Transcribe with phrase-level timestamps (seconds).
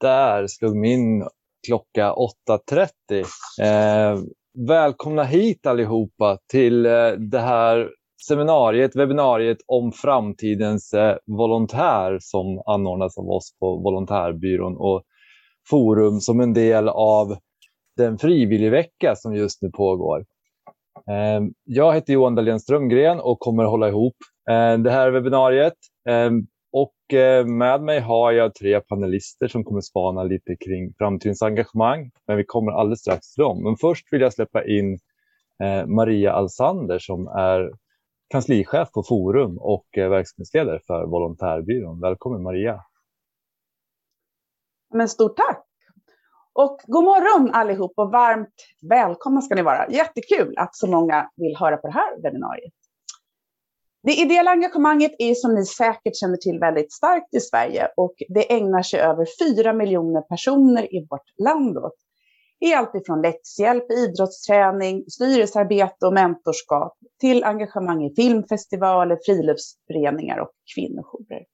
[0.00, 1.28] där slog min
[1.66, 2.14] klocka
[2.48, 3.24] 8.30.
[3.62, 4.20] Eh,
[4.66, 7.90] välkomna hit allihopa till eh, det här
[8.28, 15.02] seminariet, webbinariet om framtidens eh, volontär som anordnas av oss på Volontärbyrån och
[15.70, 17.36] Forum som en del av
[17.96, 20.24] den frivilligvecka som just nu pågår.
[21.10, 24.16] Eh, jag heter Johan Dahlén Strömgren och kommer hålla ihop
[24.50, 25.74] eh, det här webbinariet.
[26.08, 26.30] Eh,
[26.72, 32.10] och eh, med mig har jag tre panelister som kommer spana lite kring framtidens engagemang.
[32.26, 33.62] Men vi kommer alldeles strax till dem.
[33.62, 34.98] Men först vill jag släppa in
[35.62, 37.72] eh, Maria Alsander som är
[38.30, 42.00] kanslichef på Forum och eh, verksamhetsledare för Volontärbyrån.
[42.00, 42.84] Välkommen Maria!
[44.94, 45.64] Men stort tack!
[46.52, 48.54] Och god morgon allihop och varmt
[48.88, 49.90] välkomna ska ni vara.
[49.90, 52.72] Jättekul att så många vill höra på det här webbinariet.
[54.08, 58.52] Det ideella engagemanget är som ni säkert känner till väldigt starkt i Sverige och det
[58.52, 59.26] ägnar sig över
[59.56, 61.94] 4 miljoner personer i vårt land åt.
[62.60, 71.44] I allt ifrån läxhjälp, idrottsträning, styrelsearbete och mentorskap till engagemang i filmfestivaler, friluftsföreningar och kvinnojourer.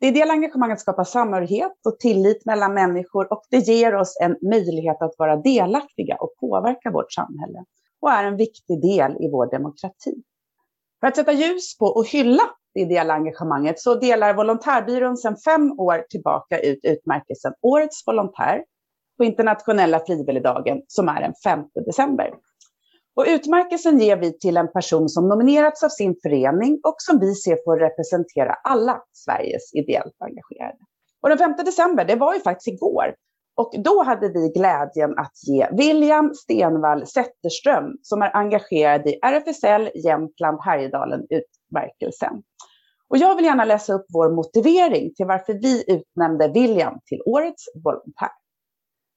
[0.00, 5.02] Det ideella engagemanget skapar samhörighet och tillit mellan människor och det ger oss en möjlighet
[5.02, 7.64] att vara delaktiga och påverka vårt samhälle
[8.00, 10.22] och är en viktig del i vår demokrati.
[11.00, 12.42] För att sätta ljus på och hylla
[12.74, 18.64] det ideella engagemanget så delar Volontärbyrån sedan fem år tillbaka ut utmärkelsen Årets volontär
[19.16, 22.30] på internationella frivilligdagen som är den 5 december.
[23.16, 27.34] Och utmärkelsen ger vi till en person som nominerats av sin förening och som vi
[27.34, 30.78] ser får representera alla Sveriges ideellt engagerade.
[31.22, 33.14] Och den 5 december, det var ju faktiskt igår.
[33.56, 39.90] Och då hade vi glädjen att ge William Stenvall Zetterström, som är engagerad i RFSL
[39.94, 42.42] Jämtland Härjedalen, utmärkelsen.
[43.08, 47.64] Och jag vill gärna läsa upp vår motivering till varför vi utnämnde William till årets
[47.84, 48.30] volontär.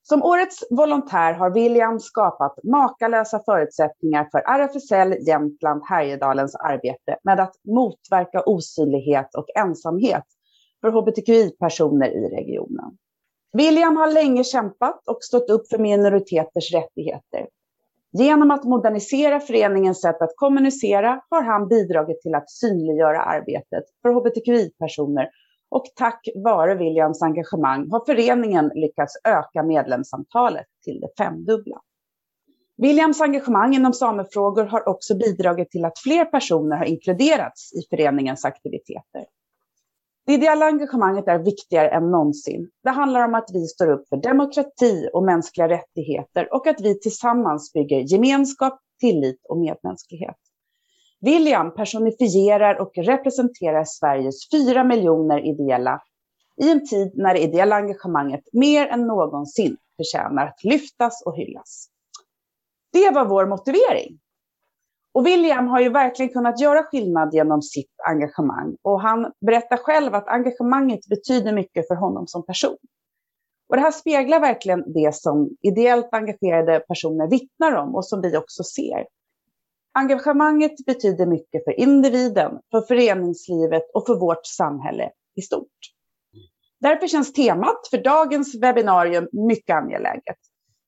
[0.03, 7.55] Som årets volontär har William skapat makalösa förutsättningar för RFSL Jämtland Härjedalens arbete med att
[7.67, 10.23] motverka osynlighet och ensamhet
[10.81, 12.97] för hbtqi-personer i regionen.
[13.54, 17.48] William har länge kämpat och stått upp för minoriteters rättigheter.
[18.11, 24.09] Genom att modernisera föreningens sätt att kommunicera har han bidragit till att synliggöra arbetet för
[24.09, 25.30] hbtqi-personer
[25.70, 31.82] och tack vare Williams engagemang har föreningen lyckats öka medlemsantalet till det femdubbla.
[32.77, 38.45] Williams engagemang inom samefrågor har också bidragit till att fler personer har inkluderats i föreningens
[38.45, 39.26] aktiviteter.
[40.29, 42.69] Det ideella engagemanget är viktigare än någonsin.
[42.83, 46.99] Det handlar om att vi står upp för demokrati och mänskliga rättigheter och att vi
[46.99, 50.35] tillsammans bygger gemenskap, tillit och medmänsklighet.
[51.21, 56.01] William personifierar och representerar Sveriges fyra miljoner ideella
[56.61, 61.89] i en tid när det ideella engagemanget mer än någonsin förtjänar att lyftas och hyllas.
[62.93, 64.19] Det var vår motivering.
[65.14, 68.75] Och William har ju verkligen kunnat göra skillnad genom sitt engagemang.
[68.81, 72.77] Och han berättar själv att engagemanget betyder mycket för honom som person.
[73.70, 78.37] Och det här speglar verkligen det som ideellt engagerade personer vittnar om och som vi
[78.37, 79.05] också ser.
[79.93, 85.77] Engagemanget betyder mycket för individen, för föreningslivet och för vårt samhälle i stort.
[86.80, 90.37] Därför känns temat för dagens webbinarium mycket angeläget.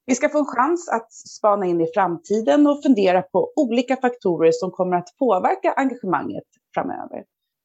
[0.06, 4.52] Vi ska få en chans att spana in i framtiden och fundera på olika faktorer
[4.52, 7.24] som kommer att påverka engagemanget framöver.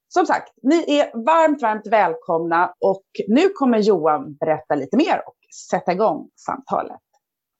[0.09, 5.37] Som sagt, ni är varmt, varmt välkomna och nu kommer Johan berätta lite mer och
[5.71, 7.01] sätta igång samtalet.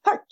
[0.05, 0.25] Tack!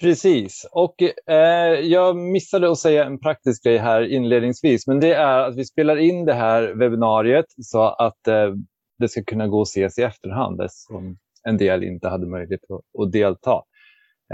[0.00, 5.38] Precis, och eh, jag missade att säga en praktisk grej här inledningsvis, men det är
[5.38, 8.54] att vi spelar in det här webbinariet så att eh,
[8.98, 11.16] det ska kunna gå att ses i efterhand som
[11.48, 13.62] en del inte hade möjlighet att, att delta.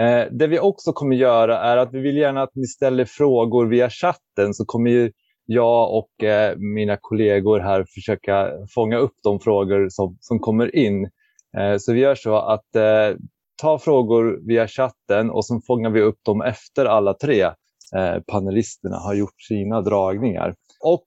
[0.00, 3.66] Eh, det vi också kommer göra är att vi vill gärna att ni ställer frågor
[3.66, 5.10] via chatten så kommer
[5.46, 11.10] jag och eh, mina kollegor här försöka fånga upp de frågor som, som kommer in.
[11.58, 13.16] Eh, så vi gör så att eh,
[13.62, 17.42] ta frågor via chatten och så fångar vi upp dem efter alla tre
[17.96, 20.54] eh, panelisterna har gjort sina dragningar.
[20.80, 21.04] Och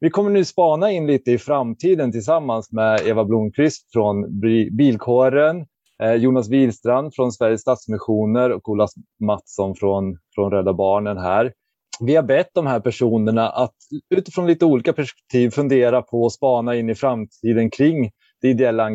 [0.00, 4.40] vi kommer nu spana in lite i framtiden tillsammans med Eva Blomqvist från
[4.76, 5.66] Bilkåren,
[6.02, 8.88] eh, Jonas Wilstrand från Sveriges Stadsmissioner och Ola
[9.20, 11.52] Mattsson från, från Rädda Barnen här.
[12.00, 13.74] Vi har bett de här personerna att
[14.14, 18.10] utifrån lite olika perspektiv fundera på och spana in i framtiden kring
[18.40, 18.90] det ideella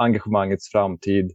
[0.00, 1.32] engagemangets framtid.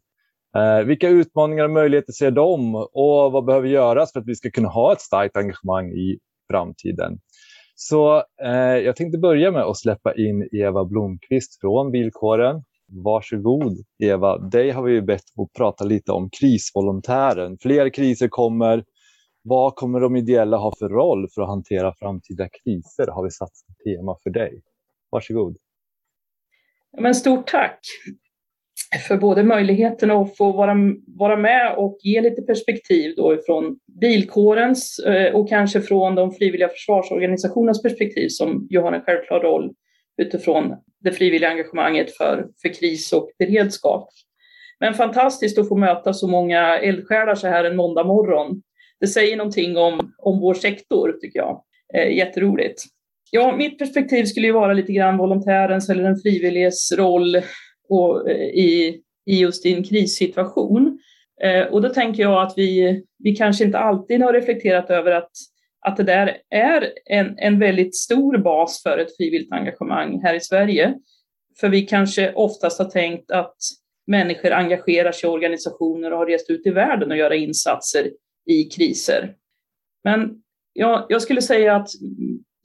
[0.58, 4.52] Eh, vilka utmaningar och möjligheter ser de och vad behöver göras för att vi ska
[4.52, 6.20] kunna ha ett starkt engagemang i
[6.52, 7.20] framtiden?
[7.76, 12.64] Så eh, jag tänkte börja med att släppa in Eva Blomqvist från Bilkåren.
[12.88, 14.38] Varsågod Eva.
[14.38, 17.58] Dig har vi bett att prata lite om krisvolontären.
[17.62, 18.84] Fler kriser kommer.
[19.44, 23.08] Vad kommer de ideella ha för roll för att hantera framtida kriser?
[23.12, 24.62] Har vi satt som tema för dig.
[25.12, 25.58] Varsågod.
[26.98, 27.80] Men stort tack
[29.08, 30.76] för både möjligheten att få vara,
[31.08, 36.70] vara med och ge lite perspektiv då från bilkårens eh, och kanske från de frivilliga
[36.70, 39.74] försvarsorganisationernas perspektiv som ju har en självklar roll
[40.22, 44.10] utifrån det frivilliga engagemanget för, för kris och beredskap.
[44.80, 48.62] Men fantastiskt att få möta så många eldsjälar så här en måndag morgon.
[49.00, 51.62] Det säger någonting om, om vår sektor, tycker jag.
[51.94, 52.84] Eh, jätteroligt.
[53.32, 57.42] Ja, mitt perspektiv skulle ju vara lite grann volontärens eller den frivilliges roll
[57.90, 61.00] och, eh, i, i just en krissituation.
[61.42, 65.32] Eh, och då tänker jag att vi, vi kanske inte alltid har reflekterat över att,
[65.80, 70.42] att det där är en, en väldigt stor bas för ett frivilligt engagemang här i
[70.42, 70.94] Sverige.
[71.60, 73.56] För vi kanske oftast har tänkt att
[74.08, 78.12] människor engagerar sig i organisationer och har rest ut i världen och göra insatser
[78.46, 79.36] i kriser.
[80.04, 80.42] Men
[80.74, 81.90] jag, jag skulle säga att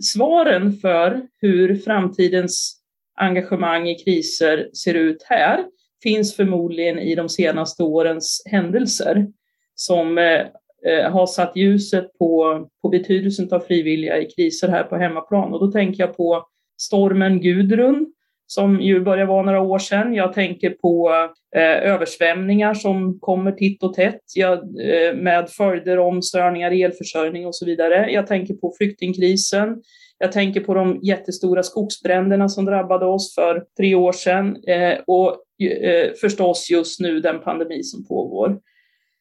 [0.02, 2.79] svaren för hur framtidens
[3.20, 5.64] engagemang i kriser ser ut här
[6.02, 9.26] finns förmodligen i de senaste årens händelser
[9.74, 10.46] som eh,
[10.86, 15.52] eh, har satt ljuset på, på betydelsen av frivilliga i kriser här på hemmaplan.
[15.52, 16.46] Och då tänker jag på
[16.78, 18.12] stormen Gudrun
[18.52, 20.14] som ju börjar vara några år sedan.
[20.14, 21.10] Jag tänker på
[21.56, 27.46] eh, översvämningar som kommer titt och tätt jag, eh, med följder om störningar i elförsörjning
[27.46, 28.10] och så vidare.
[28.10, 29.82] Jag tänker på flyktingkrisen.
[30.22, 35.36] Jag tänker på de jättestora skogsbränderna som drabbade oss för tre år sedan eh, och
[35.62, 38.58] eh, förstås just nu den pandemi som pågår.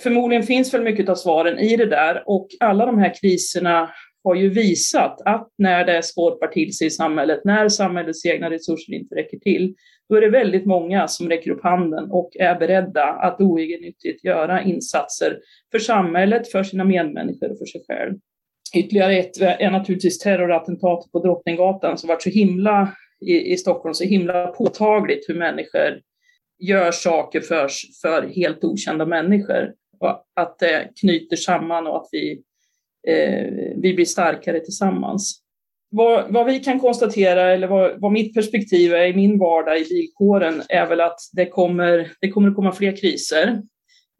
[0.04, 3.90] Förmodligen finns väl mycket av svaren i det där och alla de här kriserna
[4.24, 8.94] har ju visat att när det skorpar till sig i samhället, när samhällets egna resurser
[8.94, 9.75] inte räcker till,
[10.10, 14.63] då är det väldigt många som räcker upp handen och är beredda att oegennyttigt göra
[14.63, 15.40] insatser
[15.72, 18.16] för samhället, för sina medmänniskor och för sig själv.
[18.75, 22.94] Ytterligare ett är naturligtvis terrorattentatet på Drottninggatan som varit så himla
[23.25, 26.01] i, i Stockholm, så himla påtagligt hur människor
[26.60, 27.69] gör saker för,
[28.01, 29.74] för helt okända människor.
[30.00, 32.42] Och att det knyter samman och att vi,
[33.07, 35.42] eh, vi blir starkare tillsammans.
[35.92, 39.86] Vad, vad, vi kan konstatera, eller vad, vad, mitt perspektiv är i min vardag i
[39.89, 43.62] bilkåren, är väl att det kommer, det kommer att komma fler kriser.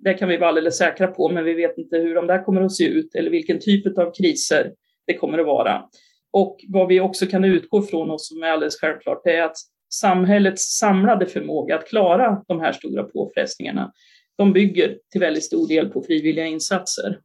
[0.04, 2.62] Det kan vi vara alldeles säkra på, men vi vet inte hur de där kommer
[2.62, 4.72] att se ut eller vilken typ av kriser
[5.08, 5.84] det kommer att vara.
[6.32, 9.58] Och vad vi också kan utgå från och som är alldeles självklart, är att
[9.94, 13.92] samhällets samlade förmåga att klara de här stora påfrestningarna,
[14.38, 17.20] de bygger till väldigt stor del på frivilliga insatser.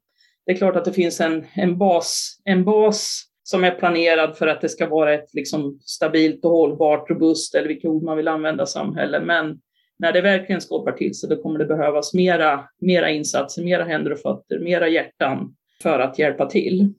[0.46, 4.46] Det är klart att det finns en, en, bas, en bas som är planerad för
[4.46, 8.28] att det ska vara ett liksom stabilt och hållbart, robust, eller vilka ord man vill
[8.28, 9.20] använda, samhälle.
[9.20, 9.58] Men
[9.98, 14.12] när det verkligen skåpar till sig, då kommer det behövas mera, mera insatser, mera händer
[14.12, 16.92] och fötter, mera hjärtan för att hjälpa till.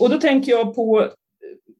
[0.00, 1.08] Och då tänker jag på,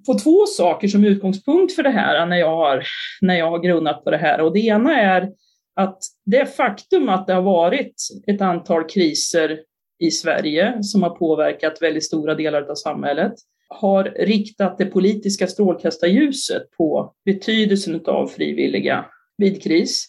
[0.07, 2.85] på två saker som utgångspunkt för det här när jag, har,
[3.21, 4.41] när jag har grunnat på det här.
[4.41, 5.33] Och det ena är
[5.75, 7.95] att det faktum att det har varit
[8.27, 9.61] ett antal kriser
[9.99, 13.33] i Sverige som har påverkat väldigt stora delar av samhället
[13.69, 19.05] har riktat det politiska strålkastarljuset på betydelsen av frivilliga
[19.39, 20.07] vid kris.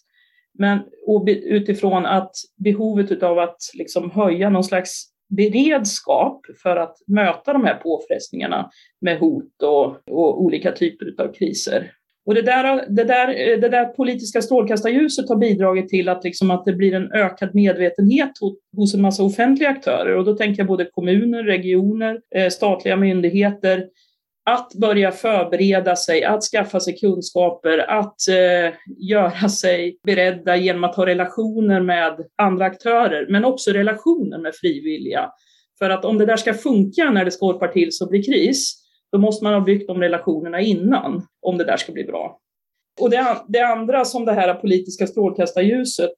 [0.57, 0.80] Men
[1.25, 7.76] utifrån att behovet av att liksom höja någon slags beredskap för att möta de här
[7.76, 8.69] påfrestningarna
[9.02, 11.92] med hot och, och olika typer av kriser.
[12.26, 16.66] Och det där, det, där, det där politiska strålkastarljuset har bidragit till att, liksom att
[16.66, 18.31] det blir en ökad medvetenhet
[18.76, 20.16] hos, en massa offentliga aktörer.
[20.16, 23.87] Och då tänker jag både kommuner, regioner, eh, statliga myndigheter,
[24.49, 30.95] att börja förbereda sig, att skaffa sig kunskaper, att eh, göra sig beredda genom att
[30.95, 35.31] ha relationer med andra aktörer, men också relationer med frivilliga.
[35.80, 38.73] För att om det där ska funka när det skorpar till så blir kris,
[39.11, 42.39] då måste man ha byggt de relationerna innan, om det där ska bli bra.
[43.01, 46.16] Och det, det andra som det här politiska strålkastarljuset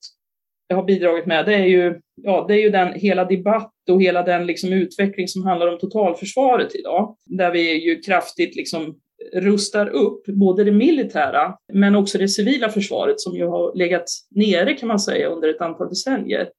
[0.75, 4.23] har bidragit med, det är ju, ja, det är ju den hela debatt och hela
[4.23, 8.95] den liksom utveckling som handlar om totalförsvaret idag, där vi ju kraftigt liksom
[9.33, 14.73] rustar upp både det militära men också det civila försvaret som ju har legat nere
[14.73, 16.49] kan man säga under ett antal decennier.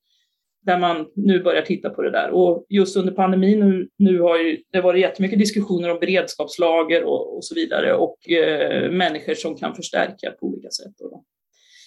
[0.62, 2.30] Där man nu börjar titta på det där.
[2.30, 7.36] Och just under pandemin nu, nu har ju det varit jättemycket diskussioner om beredskapslager och,
[7.36, 10.92] och så vidare och eh, människor som kan förstärka på olika sätt.
[10.98, 11.24] Då.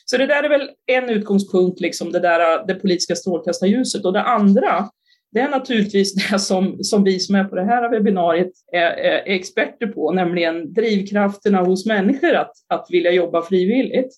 [0.05, 4.05] Så det där är väl en utgångspunkt, liksom det, där, äh, det politiska strålkastarljuset.
[4.05, 4.89] Och det andra,
[5.31, 9.23] det är naturligtvis det som, som vi som är på det här webbinariet är, är
[9.25, 14.13] experter på, nämligen drivkrafterna hos människor att, att vilja jobba frivilligt.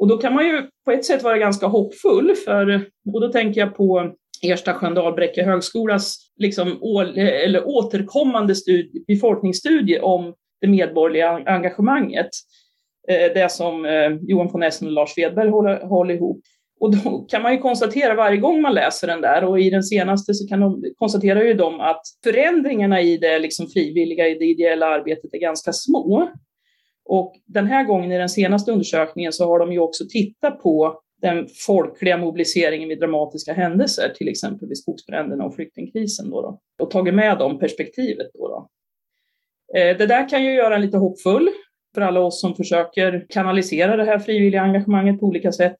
[0.00, 3.60] Och då kan man ju på ett sätt vara ganska hoppfull, för, och då tänker
[3.60, 12.28] jag på Ersta Sköndal-Bräcke högskolas liksom, å, eller återkommande studie, befolkningsstudie om det medborgerliga engagemanget.
[13.08, 16.40] Eh, det som eh, Johan von Essen och Lars Svedberg håller, håller ihop.
[16.80, 19.82] Och då kan man ju konstatera varje gång man läser den där och i den
[19.82, 24.44] senaste så kan de, konstaterar ju de att förändringarna i det liksom frivilliga, i det
[24.44, 26.28] ideella arbetet är ganska små.
[27.04, 31.00] Och den här gången i den senaste undersökningen så har de ju också tittat på
[31.22, 36.90] den folkliga mobiliseringen vid dramatiska händelser, till exempel vid skogsbränderna och flyktingkrisen då, då och
[36.90, 38.30] tagit med dem perspektivet.
[38.34, 38.68] Då, då.
[39.78, 41.50] Eh, det där kan ju göra en lite hoppfull
[41.94, 45.76] för alla oss som försöker kanalisera det här frivilliga engagemanget på olika sätt.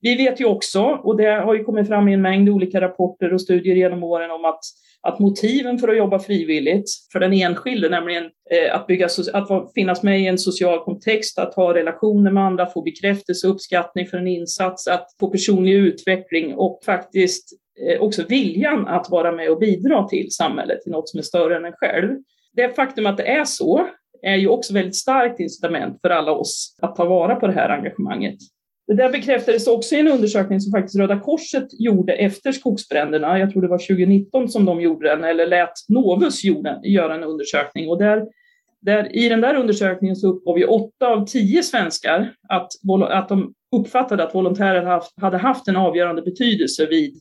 [0.00, 3.32] Vi vet ju också, och det har ju kommit fram i en mängd olika rapporter
[3.32, 4.60] och studier genom åren om att,
[5.02, 10.02] att motiven för att jobba frivilligt för den enskilde, nämligen eh, att, bygga, att finnas
[10.02, 14.18] med i en social kontext, att ha relationer med andra, få bekräftelse och uppskattning för
[14.18, 17.48] en insats, att få personlig utveckling och faktiskt
[17.86, 21.56] eh, också viljan att vara med och bidra till samhället, till något som är större
[21.56, 22.18] än en själv.
[22.52, 23.86] Det faktum att det är så
[24.22, 27.68] är ju också väldigt starkt incitament för alla oss att ta vara på det här
[27.68, 28.38] engagemanget.
[28.90, 33.38] Det där bekräftades också i en undersökning som faktiskt Röda Korset gjorde efter skogsbränderna.
[33.38, 37.24] Jag tror det var 2019 som de gjorde den, eller lät Novus gjorde, göra en
[37.24, 37.88] undersökning.
[37.88, 38.26] Och där,
[38.80, 42.72] där, I den där undersökningen så uppgav ju åtta av tio svenskar att,
[43.10, 47.14] att de uppfattade att volontärer haft, hade haft en avgörande betydelse vid,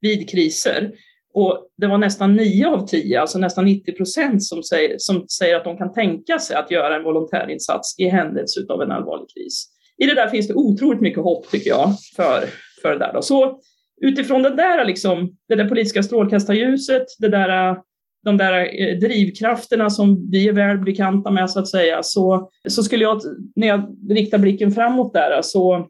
[0.00, 0.92] vid kriser.
[1.38, 5.56] Och det var nästan nio av tio, alltså nästan 90 procent, som säger, som säger
[5.56, 9.76] att de kan tänka sig att göra en volontärinsats i händelse av en allvarlig kris
[9.98, 12.44] i det där finns det otroligt mycket hopp tycker jag för,
[12.82, 13.12] för det där.
[13.12, 13.22] Då.
[13.22, 13.60] Så
[14.00, 17.76] utifrån det där, liksom, det där politiska strålkastarljuset, det där,
[18.24, 22.82] de där eh, drivkrafterna som vi är väl bekanta med så att säga, så, så
[22.82, 23.20] skulle jag,
[23.56, 25.88] när jag riktar blicken framåt där, så,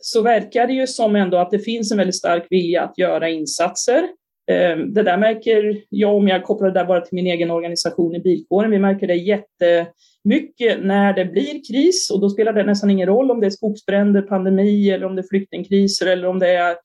[0.00, 3.28] så verkar det ju som ändå att det finns en väldigt stark vilja att göra
[3.28, 4.08] insatser.
[4.46, 8.14] Eh, det där märker jag, om jag kopplar det där bara till min egen organisation
[8.14, 12.90] i bilkåren, vi märker det jättemycket när det blir kris och då spelar det nästan
[12.90, 16.48] ingen roll om det är skogsbränder, pandemi eller om det är flyktingkriser eller om det
[16.48, 16.76] är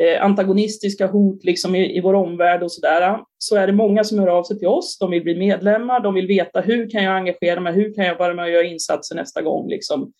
[0.00, 4.18] eh, antagonistiska hot liksom i, i vår omvärld och sådär, så är det många som
[4.18, 4.98] hör av sig till oss.
[4.98, 8.18] De vill bli medlemmar, de vill veta hur kan jag engagera mig, hur kan jag
[8.18, 10.12] vara med och göra insatser nästa gång liksom,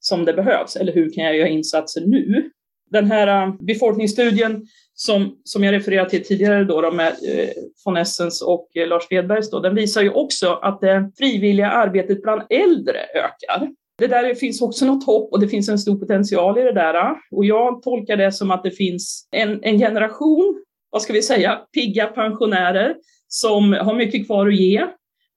[0.00, 2.50] som det behövs, eller hur kan jag göra insatser nu?
[2.90, 7.48] Den här eh, befolkningsstudien som, som jag refererade till tidigare då, då med eh,
[7.84, 12.22] von Essens och eh, Lars Svedbergs, då, den visar ju också att det frivilliga arbetet
[12.22, 13.70] bland äldre ökar.
[13.98, 16.94] Det där finns också något hopp och det finns en stor potential i det där.
[16.94, 17.12] Eh.
[17.30, 21.60] Och jag tolkar det som att det finns en, en generation, vad ska vi säga,
[21.74, 22.96] pigga pensionärer
[23.28, 24.86] som har mycket kvar att ge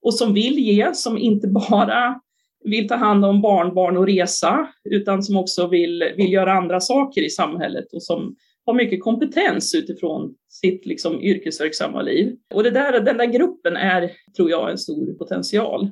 [0.02, 2.20] och som vill ge, som inte bara
[2.64, 7.22] vill ta hand om barnbarn och resa, utan som också vill, vill göra andra saker
[7.22, 8.36] i samhället och som
[8.66, 12.36] har mycket kompetens utifrån sitt liksom, yrkesverksamma liv.
[12.54, 15.90] Och det där, den där gruppen är, tror jag, en stor potential.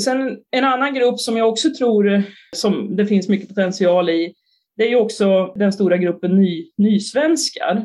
[0.00, 2.22] Sen en annan grupp som jag också tror
[2.56, 4.34] som det finns mycket potential i,
[4.76, 7.84] det är ju också den stora gruppen ny, nysvenskar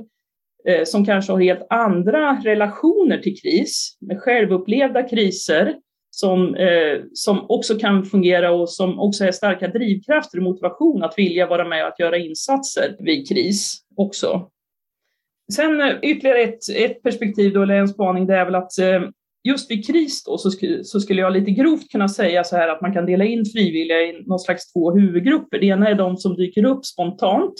[0.68, 5.76] eh, som kanske har helt andra relationer till kris, med självupplevda kriser
[6.14, 11.18] som, eh, som också kan fungera och som också är starka drivkrafter och motivation att
[11.18, 14.50] vilja vara med och att göra insatser vid kris också.
[15.54, 19.02] Sen eh, ytterligare ett, ett perspektiv då, eller en spaning, det är väl att eh,
[19.44, 22.68] just vid kris då, så, sk så, skulle jag lite grovt kunna säga så här
[22.68, 25.60] att man kan dela in frivilliga i någon slags två huvudgrupper.
[25.60, 27.54] Det ena är de som dyker upp spontant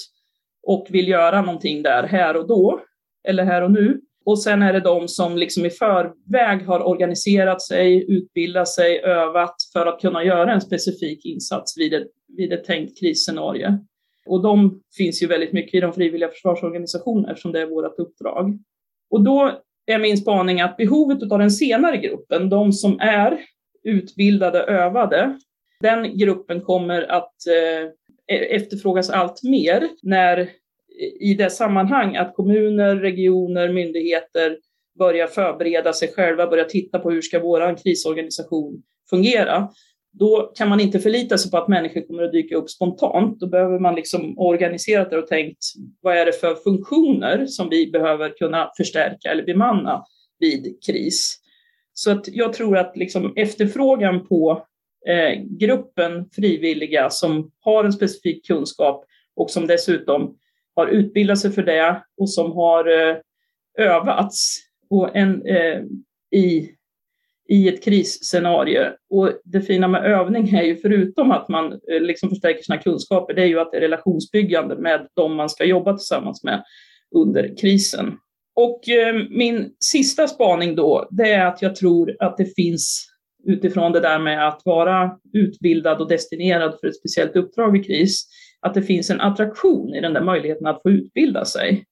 [0.64, 2.82] och vill göra någonting där här och då,
[3.28, 4.02] eller här och nu.
[4.26, 9.56] Och sen är det de som liksom i förväg har organiserat sig, utbildat sig, övat
[9.74, 13.78] för att kunna göra en specifik insats vid ett, vid ett tänkt krisscenario.
[14.26, 18.60] Och de finns ju väldigt mycket i de frivilliga försvarsorganisationerna eftersom det är vårt uppdrag.
[19.10, 19.52] Och då
[19.86, 23.40] är min spaning att behovet av den senare gruppen, de som är
[23.84, 25.40] utbildade, övade,
[25.80, 27.90] den gruppen kommer att eh,
[28.36, 30.50] e-, efterfrågas allt mer när
[31.20, 34.58] i det sammanhang att kommuner, regioner, myndigheter
[35.00, 39.70] börjar förbereda sig själva, börjar titta på hur ska vår krisorganisation fungera.
[40.14, 43.40] Då kan man inte förlita sig på att människor kommer att dyka upp spontant.
[43.40, 45.58] Då behöver man liksom organisera det och tänkt
[46.02, 50.04] vad är det för funktioner som vi behöver kunna förstärka eller bemanna
[50.40, 51.38] vid kris.
[51.94, 54.66] Så att jag tror att liksom efterfrågan på
[55.08, 59.06] eh, gruppen frivilliga som har en specifik kunskap
[59.36, 60.38] och som dessutom
[60.76, 63.18] har utbildat sig för det och som har eh,
[63.78, 64.58] övats
[64.90, 65.82] och en, eh,
[66.32, 66.72] i,
[67.50, 68.92] i ett krisscenario.
[69.10, 73.34] Och det fina med övning är ju förutom att man eh, liksom förstärker sina kunskaper,
[73.34, 76.64] det är ju att det är relationsbyggande med de man ska jobba tillsammans med
[77.16, 78.18] under krisen.
[78.56, 83.08] Och eh, min sista spaning då, det är att jag tror att det finns
[83.44, 88.28] utifrån det där med att vara utbildad och destinerad för ett speciellt uppdrag i kris,
[88.62, 91.86] att det finns en attraktion i den där möjligheten att få utbilda sig.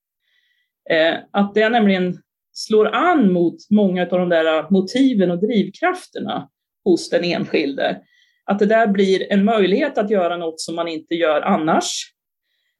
[0.89, 2.17] Eh, att det nämligen
[2.51, 6.49] slår an mot många av de där motiven och drivkrafterna
[6.83, 8.01] hos den enskilde.
[8.45, 12.13] Att det där blir en möjlighet att göra något som man inte gör annars.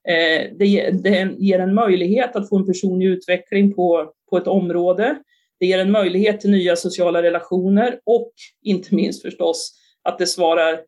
[0.08, 5.18] Eh, det, det ger en möjlighet att få en personlig utveckling på, på ett område.
[5.60, 8.32] Det ger en möjlighet till nya sociala relationer och
[8.64, 10.80] inte minst förstås att det svarar,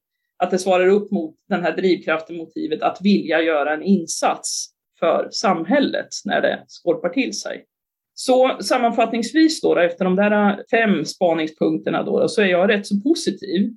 [0.41, 4.67] att det svarar upp mot den här drivkraften, motivet att vilja göra en insats
[4.99, 7.65] för samhället när det skorpar till sig.
[8.13, 13.73] Så sammanfattningsvis då, efter de där fem spaningspunkterna då, så är jag rätt så positiv.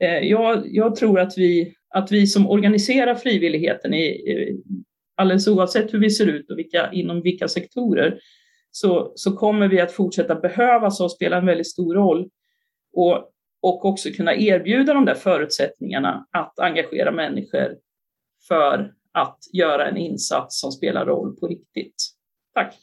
[0.00, 4.62] Eh, jag, jag tror att vi, att vi som organiserar frivilligheten, i,
[5.16, 8.18] alldeles oavsett hur vi ser ut och vilka, inom vilka sektorer,
[8.70, 12.28] så, så kommer vi att fortsätta behövas och spela en väldigt stor roll.
[12.92, 13.32] Och,
[13.62, 17.76] och också kunna erbjuda de där förutsättningarna att engagera människor
[18.48, 21.94] för att göra en insats som spelar roll på riktigt.
[22.54, 22.74] Tack!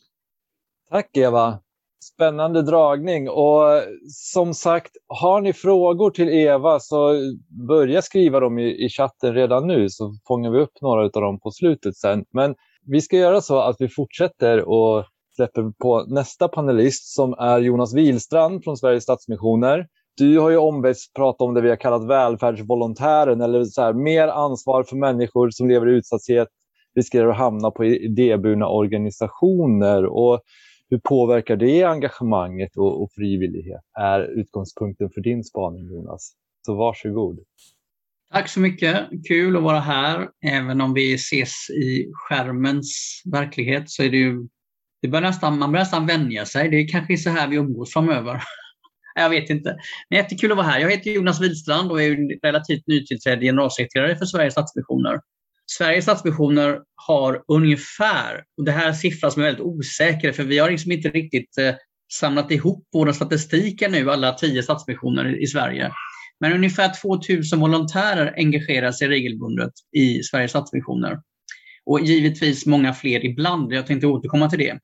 [0.90, 1.60] Tack Eva!
[2.04, 7.16] Spännande dragning och som sagt, har ni frågor till Eva så
[7.68, 11.40] börja skriva dem i, i chatten redan nu så fångar vi upp några av dem
[11.40, 12.26] på slutet sen.
[12.32, 17.60] Men vi ska göra så att vi fortsätter och släpper på nästa panelist som är
[17.60, 19.88] Jonas Wilstrand från Sveriges Stadsmissioner.
[20.18, 24.28] Du har ju ombetts prata om det vi har kallat välfärdsvolontären eller så här, mer
[24.28, 26.48] ansvar för människor som lever i utsatthet
[26.96, 30.06] riskerar att hamna på idéburna organisationer.
[30.06, 30.42] Och
[30.90, 33.82] hur påverkar det engagemanget och, och frivillighet?
[34.00, 36.34] är utgångspunkten för din spaning, Jonas.
[36.66, 37.40] Så varsågod.
[38.32, 39.08] Tack så mycket.
[39.28, 40.30] Kul att vara här.
[40.46, 44.48] Även om vi ses i skärmens verklighet så är det ju
[45.02, 46.70] det börjar nästan, man börjar nästan vänja sig.
[46.70, 48.42] Det är kanske så här vi umgås framöver.
[49.16, 49.78] Jag vet inte.
[50.10, 50.80] Men jättekul att vara här.
[50.80, 55.20] Jag heter Jonas Widstrand och är relativt nytillträdd generalsekreterare för Sveriges Stadsmissioner.
[55.66, 60.44] Sveriges Stadsmissioner har ungefär, och det här är en siffra som är väldigt osäker för
[60.44, 61.76] vi har liksom inte riktigt eh,
[62.20, 65.92] samlat ihop våra statistiker nu, alla tio stadsmissioner i Sverige.
[66.40, 71.20] Men ungefär 2000 volontärer engagerar sig regelbundet i Sveriges Stadsmissioner.
[71.86, 74.80] Och givetvis många fler ibland, jag tänkte återkomma till det.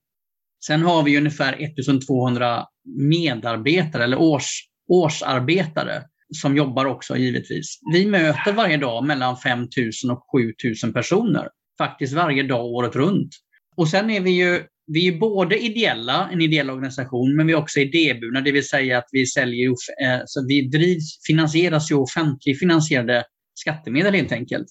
[0.65, 2.65] Sen har vi ungefär 1200
[3.09, 6.03] medarbetare eller års, årsarbetare
[6.41, 7.79] som jobbar också givetvis.
[7.93, 11.47] Vi möter varje dag mellan 5000 och 7000 personer.
[11.77, 13.29] Faktiskt varje dag året runt.
[13.75, 17.57] Och sen är vi ju vi är både ideella, en ideell organisation, men vi är
[17.57, 22.59] också idéburna, det vill säga att vi säljer, eh, så vi drivs, finansieras ju offentligt
[22.59, 24.67] finansierade skattemedel helt enkelt.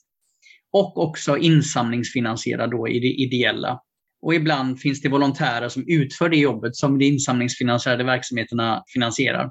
[0.73, 3.81] Och också insamlingsfinansierade då i det ideella.
[4.23, 9.51] Och ibland finns det volontärer som utför det jobbet som de insamlingsfinansierade verksamheterna finansierar.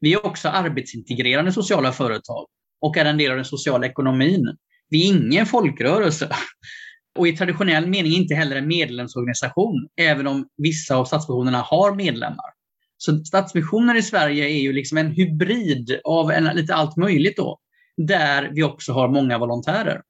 [0.00, 2.46] Vi är också arbetsintegrerande sociala företag
[2.80, 4.56] och är en del av den sociala ekonomin.
[4.88, 6.28] Vi är ingen folkrörelse
[7.18, 12.52] och i traditionell mening inte heller en medlemsorganisation, även om vissa av stadsmissionerna har medlemmar.
[12.96, 17.58] Så Stadsmissioner i Sverige är ju liksom en hybrid av en, lite allt möjligt då,
[17.96, 20.02] där vi också har många volontärer.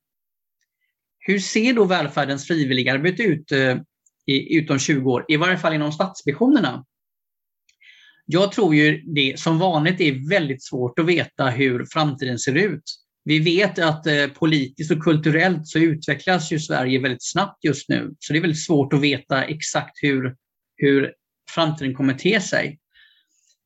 [1.19, 3.77] Hur ser då välfärdens frivilligarbete ut eh,
[4.27, 6.85] i, utom 20 år, i varje fall inom stadsmissionerna?
[8.27, 12.83] Jag tror ju det som vanligt är väldigt svårt att veta hur framtiden ser ut.
[13.25, 18.15] Vi vet att eh, politiskt och kulturellt så utvecklas ju Sverige väldigt snabbt just nu.
[18.19, 20.37] Så det är väldigt svårt att veta exakt hur,
[20.77, 21.13] hur
[21.51, 22.79] framtiden kommer te sig.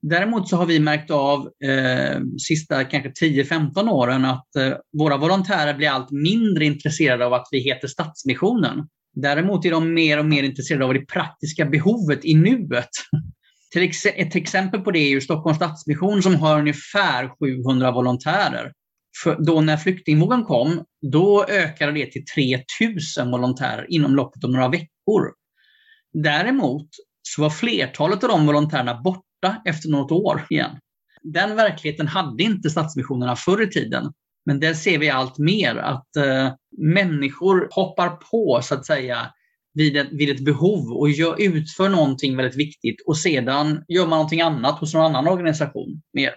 [0.02, 5.74] Däremot så har vi märkt av eh, sista kanske 10-15 åren att eh, våra volontärer
[5.74, 8.88] blir allt mindre intresserade av att vi heter Stadsmissionen.
[9.16, 12.88] Däremot är de mer och mer intresserade av det praktiska behovet i nuet.
[14.16, 18.72] Ett exempel på det är ju Stockholms Stadsmission som har ungefär 700 volontärer.
[19.22, 22.24] För då när flyktingvågen kom, då ökade det till
[22.78, 25.32] 3000 volontärer inom loppet av några veckor.
[26.12, 26.88] Däremot
[27.22, 30.70] så var flertalet av de volontärerna borta efter något år igen.
[31.22, 34.12] Den verkligheten hade inte Stadsmissionerna förr i tiden.
[34.46, 39.32] Men där ser vi allt mer att eh, människor hoppar på så att säga
[39.74, 44.10] vid ett, vid ett behov och gör, utför någonting väldigt viktigt och sedan gör man
[44.18, 46.34] någonting annat hos någon annan organisation mer.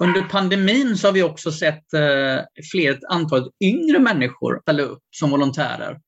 [0.00, 5.30] Under pandemin så har vi också sett eh, fler antal yngre människor ställa upp som
[5.30, 5.98] volontärer.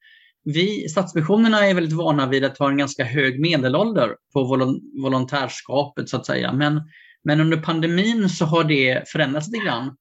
[0.44, 4.44] Vi, Stadsmissionerna är väldigt vana vid att ha en ganska hög medelålder på
[5.02, 6.52] volontärskapet så att säga.
[6.52, 6.82] Men
[7.24, 9.96] Men under pandemin så har det förändrats lite grann.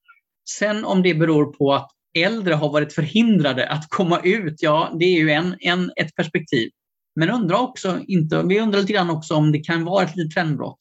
[0.49, 5.05] Sen om det beror på att äldre har varit förhindrade att komma ut, ja det
[5.05, 6.69] är ju en, en, ett perspektiv.
[7.15, 10.33] Men undrar också inte, vi undrar lite grann också om det kan vara ett litet
[10.33, 10.77] trendbrott.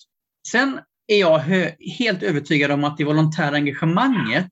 [0.49, 1.39] Sen är jag
[1.99, 4.51] helt övertygad om att det volontära engagemanget,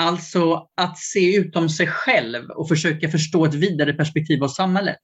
[0.00, 5.00] alltså att se utom sig själv och försöka förstå ett vidare perspektiv av samhället,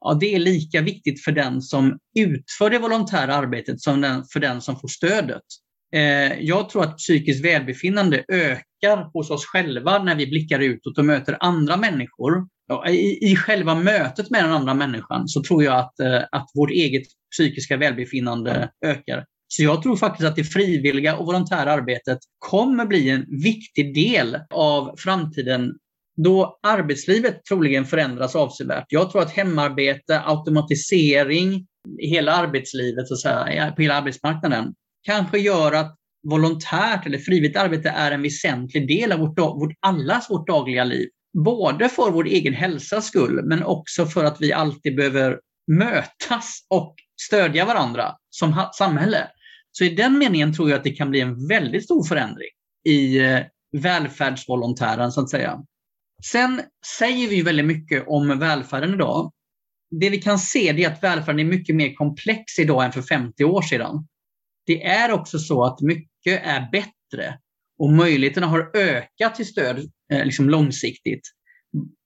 [0.00, 4.40] ja, det är lika viktigt för den som utför det volontära arbetet som den, för
[4.40, 5.42] den som får stödet.
[5.94, 11.04] Eh, jag tror att psykiskt välbefinnande ökar hos oss själva när vi blickar utåt och
[11.04, 12.48] möter andra människor.
[13.20, 17.02] I, själva mötet med den andra människan så tror jag att, eh, att vårt eget
[17.32, 19.24] psykiska välbefinnande ökar.
[19.48, 24.38] Så jag tror faktiskt att det frivilliga och volontära arbetet kommer bli en viktig del
[24.50, 25.74] av framtiden
[26.16, 28.86] då arbetslivet troligen förändras avsevärt.
[28.88, 31.66] Jag tror att hemarbete, automatisering
[32.00, 34.74] i hela arbetslivet, så att säga, på hela arbetsmarknaden,
[35.04, 35.96] kanske gör att
[36.28, 41.08] volontärt eller frivilligt arbete är en väsentlig del av vårt, vårt, allas vårt dagliga liv.
[41.44, 46.94] Både för vår egen hälsas skull, men också för att vi alltid behöver mötas och
[47.26, 49.28] stödja varandra som samhälle.
[49.72, 52.48] Så i den meningen tror jag att det kan bli en väldigt stor förändring
[52.88, 53.40] i eh,
[53.76, 55.58] välfärdsvolontären, så att säga.
[56.24, 56.62] Sen
[56.98, 59.32] säger vi väldigt mycket om välfärden idag.
[59.90, 63.44] Det vi kan se är att välfärden är mycket mer komplex idag än för 50
[63.44, 64.06] år sedan.
[64.66, 67.38] Det är också så att mycket är bättre
[67.78, 71.22] och möjligheterna har ökat till stöd eh, liksom långsiktigt.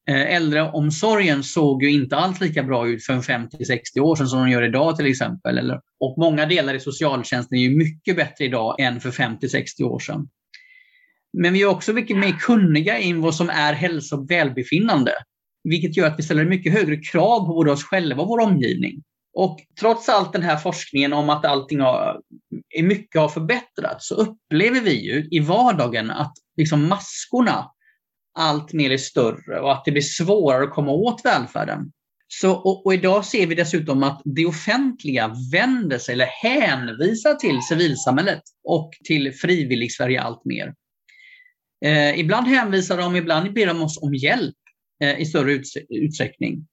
[0.08, 4.50] Eh, äldreomsorgen såg ju inte alls lika bra ut för 50-60 år sedan som de
[4.50, 5.58] gör idag till exempel.
[5.58, 9.98] Eller, och många delar i socialtjänsten är ju mycket bättre idag än för 50-60 år
[9.98, 10.28] sedan.
[11.32, 15.12] Men vi är också mycket mer kunniga i vad som är hälsa och välbefinnande.
[15.64, 19.02] Vilket gör att vi ställer mycket högre krav på både oss själva och vår omgivning.
[19.34, 22.20] Och trots allt den här forskningen om att allting har,
[22.82, 27.70] mycket har förbättrats så upplever vi ju i vardagen att liksom maskorna
[28.38, 31.92] allt mer är större och att det blir svårare att komma åt välfärden.
[32.28, 37.62] Så, och, och, idag ser vi dessutom att det offentliga vänder sig eller hänvisar till
[37.62, 40.74] civilsamhället och till frivillig-Sverige allt mer.
[41.84, 44.56] Eh, ibland hänvisar de, ibland ber de oss om hjälp
[45.02, 45.52] eh, i större
[45.88, 46.66] utsträckning.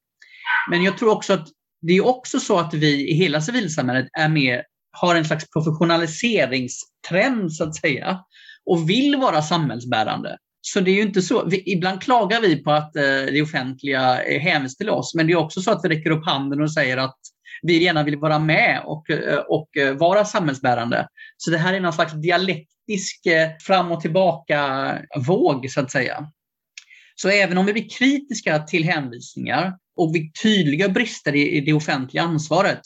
[0.69, 1.47] Men jag tror också att
[1.87, 7.53] det är också så att vi i hela civilsamhället är med, har en slags professionaliseringstrend
[7.53, 8.19] så att säga
[8.65, 10.37] och vill vara samhällsbärande.
[10.61, 11.45] Så det är ju inte så.
[11.45, 15.37] Vi, ibland klagar vi på att eh, det offentliga hänvisar till oss, men det är
[15.37, 17.17] också så att vi räcker upp handen och säger att
[17.61, 21.07] vi gärna vill vara med och, eh, och eh, vara samhällsbärande.
[21.37, 26.31] Så det här är någon slags dialektisk eh, fram och tillbaka våg så att säga.
[27.15, 32.23] Så även om vi blir kritiska till hänvisningar och vi tydliga brister i, det offentliga
[32.23, 32.81] ansvaret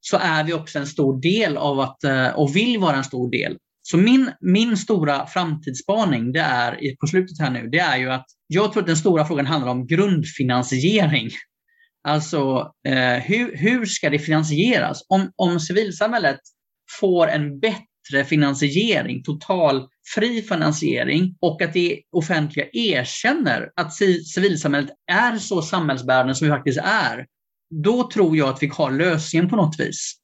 [0.00, 3.30] så är vi också en stor del av att, eh, och vill vara en stor
[3.30, 3.56] del.
[3.82, 8.26] Så min, min stora framtidsspaning det är, på slutet här nu, det är ju att
[8.46, 11.30] jag tror att den stora frågan handlar om grundfinansiering.
[12.08, 15.02] Alltså eh, hur, hur ska det finansieras?
[15.08, 16.40] Om, om civilsamhället
[17.00, 17.84] får en bättre
[18.24, 23.94] finansiering, total fri finansiering och att det offentliga erkänner att
[24.34, 27.26] civilsamhället är så samhällsbärande som vi faktiskt är,
[27.70, 30.14] då tror jag att vi har lösningen på något vis.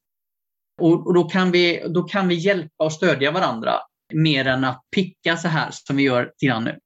[0.80, 3.74] Och, och, då, kan vi, då kan vi hjälpa och stödja varandra
[4.14, 6.78] mer än att picka så här som vi gör till nu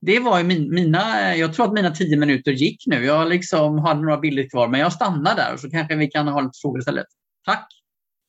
[0.00, 3.04] det var min, mina, jag tror att mina tio minuter gick nu.
[3.04, 6.40] Jag liksom hade några bilder kvar, men jag stannar där så kanske vi kan ha
[6.40, 7.06] lite frågor istället.
[7.44, 7.68] Tack!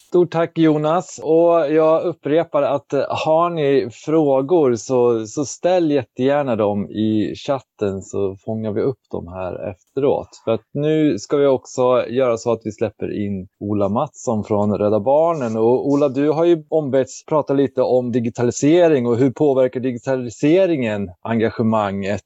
[0.08, 1.20] Stort tack Jonas!
[1.24, 8.02] Och jag upprepar att eh, har ni frågor så, så ställ jättegärna dem i chatten
[8.02, 10.30] så fångar vi upp dem här efteråt.
[10.46, 14.78] För att nu ska vi också göra så att vi släpper in Ola Mattsson från
[14.78, 15.58] Rädda Barnen.
[15.58, 22.26] Och Ola, du har ju ombetts prata lite om digitalisering och hur påverkar digitaliseringen engagemanget?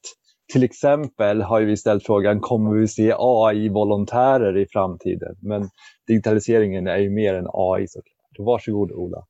[0.52, 5.36] Till exempel har vi ställt frågan, kommer vi se AI-volontärer i framtiden?
[5.42, 5.68] Men
[6.06, 8.46] digitaliseringen är ju mer än AI såklart.
[8.46, 9.24] Varsågod Ola.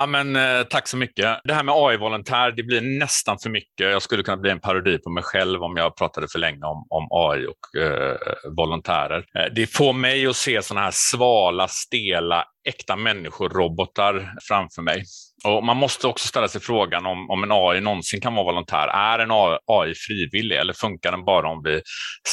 [0.00, 1.40] Ja, men, eh, tack så mycket.
[1.44, 3.90] Det här med AI-volontär, det blir nästan för mycket.
[3.90, 6.86] Jag skulle kunna bli en parodi på mig själv om jag pratade för länge om,
[6.88, 8.16] om AI och eh,
[8.56, 9.24] volontärer.
[9.34, 15.04] Eh, det får mig att se sådana här svala, stela, äkta människorobotar framför mig.
[15.44, 18.88] Och man måste också ställa sig frågan om, om en AI någonsin kan vara volontär.
[18.88, 19.30] Är en
[19.66, 21.82] AI frivillig eller funkar den bara om vi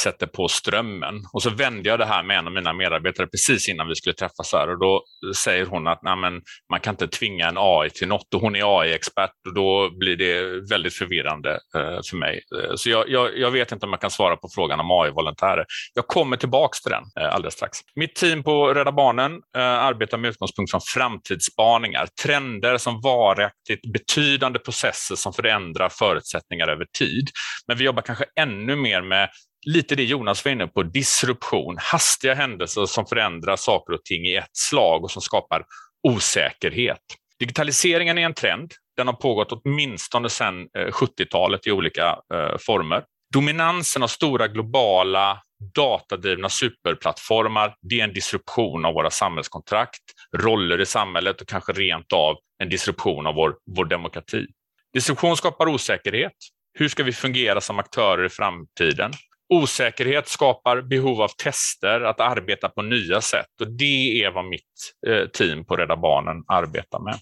[0.02, 1.14] sätter på strömmen?
[1.32, 4.14] Och så vände jag det här med en av mina medarbetare precis innan vi skulle
[4.14, 5.04] träffas här och då
[5.36, 8.56] säger hon att nej, men, man kan inte tvinga en AI till något och hon
[8.56, 12.40] är AI-expert och då blir det väldigt förvirrande eh, för mig.
[12.56, 15.64] Eh, så jag, jag, jag, vet inte om jag kan svara på frågan om AI-volontärer.
[15.94, 17.78] Jag kommer tillbaks till den eh, alldeles strax.
[17.94, 24.58] Mitt team på Rädda Barnen eh, arbetar med utgångspunkt från framtidsspaningar, trender som varaktigt betydande
[24.58, 27.30] processer som förändrar förutsättningar över tid.
[27.66, 29.28] Men vi jobbar kanske ännu mer med
[29.66, 34.36] lite det Jonas var inne på, disruption, hastiga händelser som förändrar saker och ting i
[34.36, 35.64] ett slag och som skapar
[36.08, 37.00] osäkerhet.
[37.38, 38.72] Digitaliseringen är en trend.
[38.96, 43.04] Den har pågått åtminstone sedan eh, 70-talet i olika eh, former.
[43.34, 45.42] Dominansen av stora globala
[45.74, 50.02] datadrivna superplattformar, det är en disruption av våra samhällskontrakt,
[50.36, 54.46] roller i samhället och kanske rent av en disruption av vår, vår demokrati.
[54.92, 56.36] Disruption skapar osäkerhet.
[56.78, 59.12] Hur ska vi fungera som aktörer i framtiden?
[59.54, 64.94] Osäkerhet skapar behov av tester, att arbeta på nya sätt och det är vad mitt
[65.06, 67.18] eh, team på Rädda Barnen arbetar med.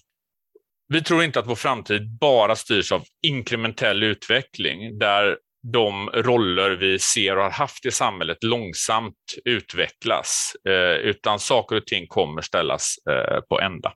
[0.87, 6.99] Vi tror inte att vår framtid bara styrs av inkrementell utveckling där de roller vi
[6.99, 12.95] ser och har haft i samhället långsamt utvecklas, eh, utan saker och ting kommer ställas
[13.09, 13.93] eh, på ända.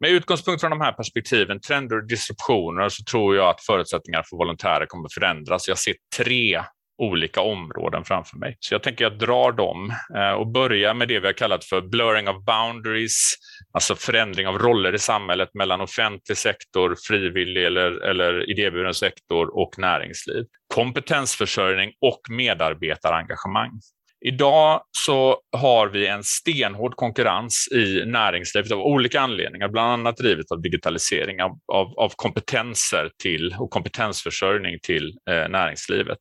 [0.00, 4.36] Med utgångspunkt från de här perspektiven, trender och disruptioner, så tror jag att förutsättningarna för
[4.36, 5.68] volontärer kommer förändras.
[5.68, 6.62] Jag ser tre
[6.98, 8.56] olika områden framför mig.
[8.60, 11.80] Så jag tänker jag drar dem eh, och börjar med det vi har kallat för
[11.80, 13.34] blurring of boundaries,
[13.76, 19.78] alltså förändring av roller i samhället mellan offentlig sektor, frivillig eller, eller idéburen sektor och
[19.78, 20.44] näringsliv.
[20.74, 23.80] Kompetensförsörjning och medarbetarengagemang.
[24.28, 30.52] Idag så har vi en stenhård konkurrens i näringslivet av olika anledningar, bland annat drivet
[30.52, 36.18] av digitalisering av, av, av kompetenser till och kompetensförsörjning till eh, näringslivet.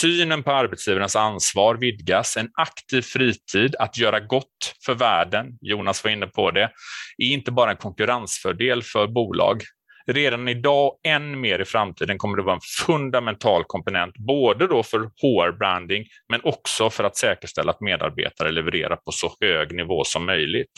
[0.00, 6.10] Synen på arbetsgivarens ansvar vidgas, en aktiv fritid, att göra gott för världen, Jonas var
[6.10, 6.70] inne på det,
[7.18, 9.62] är inte bara en konkurrensfördel för bolag,
[10.06, 14.82] redan idag och än mer i framtiden kommer det vara en fundamental komponent, både då
[14.82, 20.26] för HR-branding, men också för att säkerställa att medarbetare levererar på så hög nivå som
[20.26, 20.70] möjligt.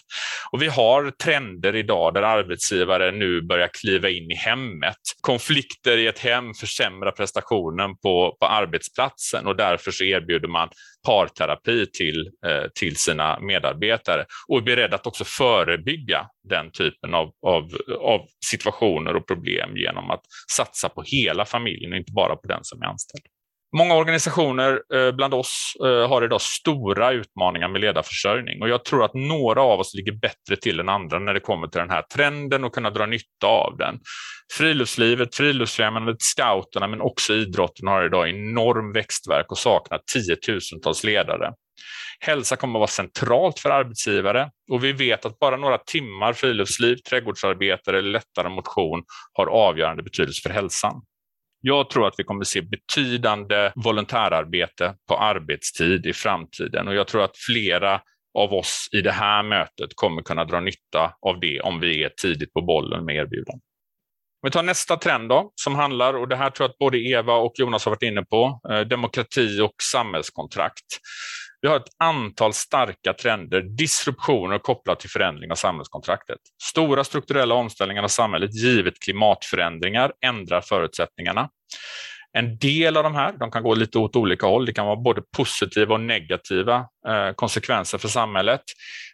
[0.52, 4.96] Och vi har trender idag där arbetsgivare nu börjar kliva in i hemmet.
[5.20, 10.68] Konflikter i ett hem försämrar prestationen på, på arbetsplatsen och därför så erbjuder man
[11.04, 17.32] parterapi till, eh, till sina medarbetare och är beredd att också förebygga den typen av,
[17.46, 20.22] av, av situationer och problem genom att
[20.56, 23.24] satsa på hela familjen och inte bara på den som är anställd.
[23.76, 29.04] Många organisationer eh, bland oss eh, har idag stora utmaningar med ledarförsörjning och jag tror
[29.04, 32.02] att några av oss ligger bättre till än andra när det kommer till den här
[32.02, 33.98] trenden och kunna dra nytta av den.
[34.52, 41.52] Friluftslivet, Friluftsfrämjandet, scouterna men också idrotten har idag enorm växtverk och saknar tiotusentals ledare.
[42.20, 46.96] Hälsa kommer att vara centralt för arbetsgivare och vi vet att bara några timmar friluftsliv,
[46.96, 51.02] trädgårdsarbete eller lättare motion har avgörande betydelse för hälsan.
[51.66, 57.24] Jag tror att vi kommer se betydande volontärarbete på arbetstid i framtiden och jag tror
[57.24, 58.00] att flera
[58.38, 62.09] av oss i det här mötet kommer kunna dra nytta av det om vi är
[62.09, 63.61] tidigt på bollen med erbjudanden.
[64.42, 66.98] Om vi tar nästa trend då, som handlar, och det här tror jag att både
[66.98, 70.87] Eva och Jonas har varit inne på, eh, demokrati och samhällskontrakt.
[71.64, 76.38] Vi har ett antal starka trender, disruptioner kopplat till förändring av samhällskontraktet.
[76.62, 81.48] Stora strukturella omställningar av samhället givet klimatförändringar ändrar förutsättningarna.
[82.33, 84.66] En del av de här de kan gå lite åt olika håll.
[84.66, 86.77] Det kan vara både positiva och negativa
[87.09, 88.62] eh, konsekvenser för samhället.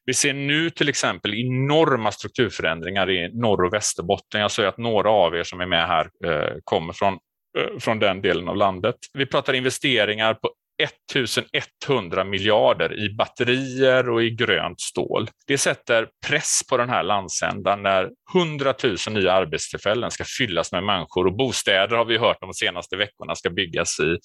[0.04, 4.40] Vi ser nu till exempel enorma strukturförändringar i Norr och Västerbotten.
[4.40, 7.12] Jag ser att några av er som är med här eh, kommer från
[7.58, 8.96] eh, från den delen av landet.
[9.14, 10.50] Vi pratar investeringar på
[10.82, 15.28] 1100 miljarder i batterier och i grönt stål.
[15.46, 20.84] Det sätter press på den här landsändan när 100 000 nya arbetstillfällen ska fyllas med
[20.84, 24.18] människor och bostäder har vi hört de senaste veckorna ska byggas i,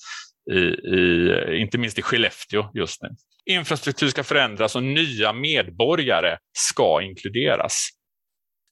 [0.56, 0.60] i,
[0.96, 3.10] i inte minst i Skellefteå just nu.
[3.46, 7.90] Infrastruktur ska förändras och nya medborgare ska inkluderas.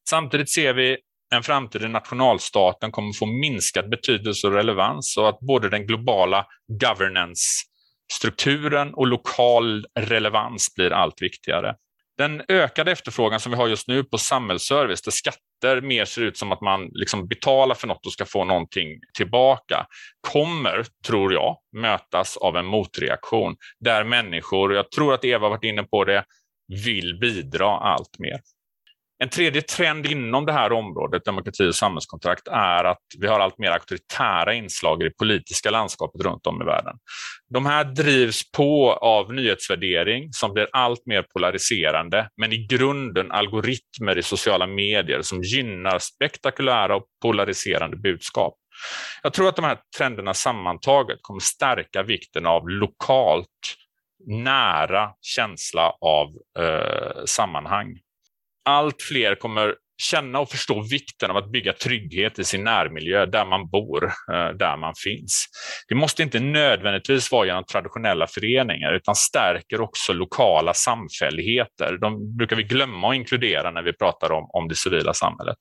[0.09, 0.97] Samtidigt ser vi
[1.35, 6.45] en framtid där nationalstaten kommer få minskad betydelse och relevans och att både den globala
[6.81, 7.43] governance
[8.11, 11.75] strukturen och lokal relevans blir allt viktigare.
[12.17, 16.37] Den ökade efterfrågan som vi har just nu på samhällsservice, där skatter mer ser ut
[16.37, 18.87] som att man liksom betalar för något och ska få någonting
[19.17, 19.85] tillbaka,
[20.27, 25.83] kommer, tror jag, mötas av en motreaktion där människor, jag tror att Eva varit inne
[25.83, 26.25] på det,
[26.85, 28.39] vill bidra allt mer.
[29.23, 33.57] En tredje trend inom det här området, demokrati och samhällskontrakt, är att vi har allt
[33.57, 36.95] mer auktoritära inslag i det politiska landskapet runt om i världen.
[37.53, 44.17] De här drivs på av nyhetsvärdering som blir allt mer polariserande, men i grunden algoritmer
[44.17, 48.53] i sociala medier som gynnar spektakulära och polariserande budskap.
[49.21, 53.49] Jag tror att de här trenderna sammantaget kommer stärka vikten av lokalt
[54.27, 56.27] nära känsla av
[56.59, 57.99] eh, sammanhang.
[58.65, 63.45] Allt fler kommer känna och förstå vikten av att bygga trygghet i sin närmiljö, där
[63.45, 65.45] man bor, eh, där man finns.
[65.87, 71.97] Det måste inte nödvändigtvis vara genom traditionella föreningar, utan stärker också lokala samfälligheter.
[72.01, 75.57] De brukar vi glömma att inkludera när vi pratar om, om det civila samhället.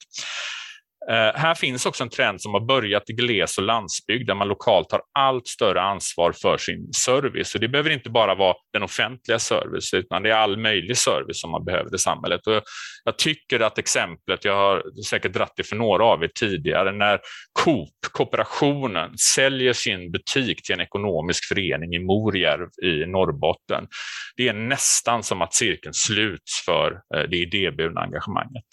[1.10, 4.48] Eh, här finns också en trend som har börjat i gles och landsbygd där man
[4.48, 7.54] lokalt tar allt större ansvar för sin service.
[7.54, 11.40] Och det behöver inte bara vara den offentliga service utan det är all möjlig service
[11.40, 12.46] som man behöver i samhället.
[12.46, 12.62] Och
[13.04, 17.20] jag tycker att exemplet, jag har säkert dratt det för några av er tidigare, när
[17.64, 23.86] Coop, kooperationen, säljer sin butik till en ekonomisk förening i Morjärv i Norrbotten.
[24.36, 28.64] Det är nästan som att cirkeln sluts för eh, det idéburna engagemanget.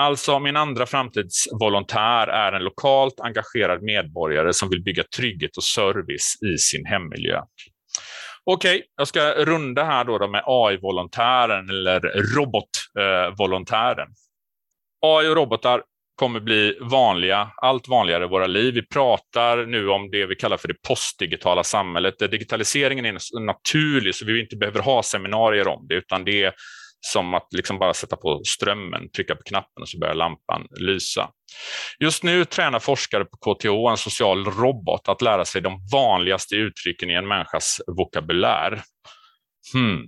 [0.00, 6.38] Alltså min andra framtidsvolontär är en lokalt engagerad medborgare som vill bygga trygghet och service
[6.54, 7.40] i sin hemmiljö.
[8.44, 12.00] Okej, okay, jag ska runda här då, med AI-volontären eller
[12.36, 14.08] robotvolontären.
[15.06, 15.82] AI och robotar
[16.16, 18.74] kommer bli vanliga, allt vanligare i våra liv.
[18.74, 24.14] Vi pratar nu om det vi kallar för det postdigitala samhället, där digitaliseringen är naturlig,
[24.14, 26.52] så vi inte behöver ha seminarier om det, utan det är
[27.12, 31.30] som att liksom bara sätta på strömmen, trycka på knappen och så börjar lampan lysa.
[32.00, 37.10] Just nu tränar forskare på KTH en social robot att lära sig de vanligaste uttrycken
[37.10, 38.82] i en människas vokabulär.
[39.72, 40.06] Hmm.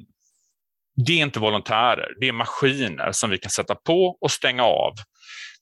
[1.07, 4.93] Det är inte volontärer, det är maskiner som vi kan sätta på och stänga av.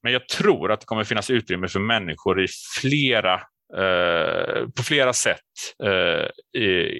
[0.02, 2.46] Men jag tror att det kommer finnas utrymme för människor i
[2.80, 3.40] flera
[3.76, 5.40] Eh, på flera sätt
[5.84, 6.90] eh, i,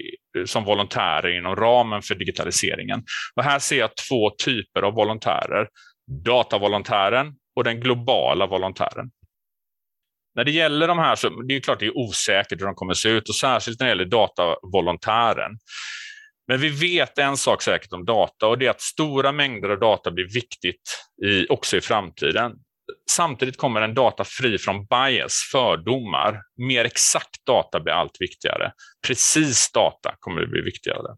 [0.45, 3.03] som volontärer inom ramen för digitaliseringen.
[3.35, 5.67] Och här ser jag två typer av volontärer.
[6.25, 9.11] Datavolontären och den globala volontären.
[10.35, 12.91] När det gäller de här så det är klart det är osäkert hur de kommer
[12.91, 15.51] att se ut och särskilt när det gäller datavolontären.
[16.47, 19.79] Men vi vet en sak säkert om data och det är att stora mängder av
[19.79, 22.51] data blir viktigt i, också i framtiden.
[23.11, 26.41] Samtidigt kommer en data fri från bias, fördomar.
[26.67, 28.71] Mer exakt data blir allt viktigare.
[29.07, 31.15] Precis data kommer att bli viktigare.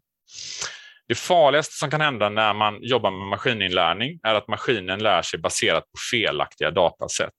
[1.08, 5.40] Det farligaste som kan hända när man jobbar med maskininlärning är att maskinen lär sig
[5.40, 7.34] baserat på felaktiga datasätt.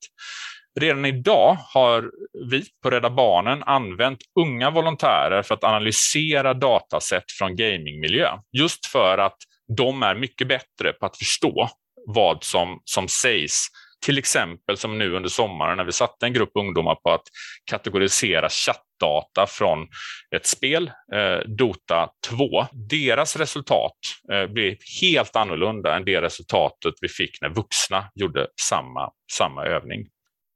[0.80, 2.10] Redan idag har
[2.50, 8.28] vi på Rädda Barnen använt unga volontärer för att analysera datasätt från gamingmiljö.
[8.58, 9.36] Just för att
[9.76, 11.68] de är mycket bättre på att förstå
[12.06, 13.66] vad som, som sägs
[14.06, 17.22] till exempel som nu under sommaren när vi satte en grupp ungdomar på att
[17.70, 19.88] kategorisera chattdata från
[20.36, 22.66] ett spel, eh, Dota 2.
[22.90, 23.98] Deras resultat
[24.32, 30.06] eh, blev helt annorlunda än det resultatet vi fick när vuxna gjorde samma, samma övning.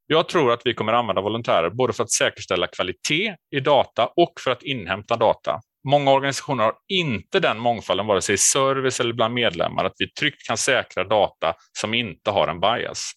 [0.07, 4.33] Jag tror att vi kommer använda volontärer både för att säkerställa kvalitet i data och
[4.45, 5.61] för att inhämta data.
[5.89, 10.13] Många organisationer har inte den mångfalden, vare sig i service eller bland medlemmar, att vi
[10.13, 13.13] tryggt kan säkra data som inte har en bias.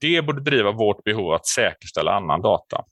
[0.00, 2.84] Det borde driva vårt behov att säkerställa annan data.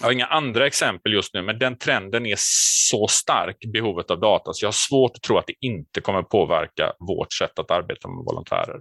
[0.00, 4.20] Jag har inga andra exempel just nu, men den trenden är så stark, behovet av
[4.20, 7.70] data, så jag har svårt att tro att det inte kommer påverka vårt sätt att
[7.70, 8.80] arbeta med volontärer.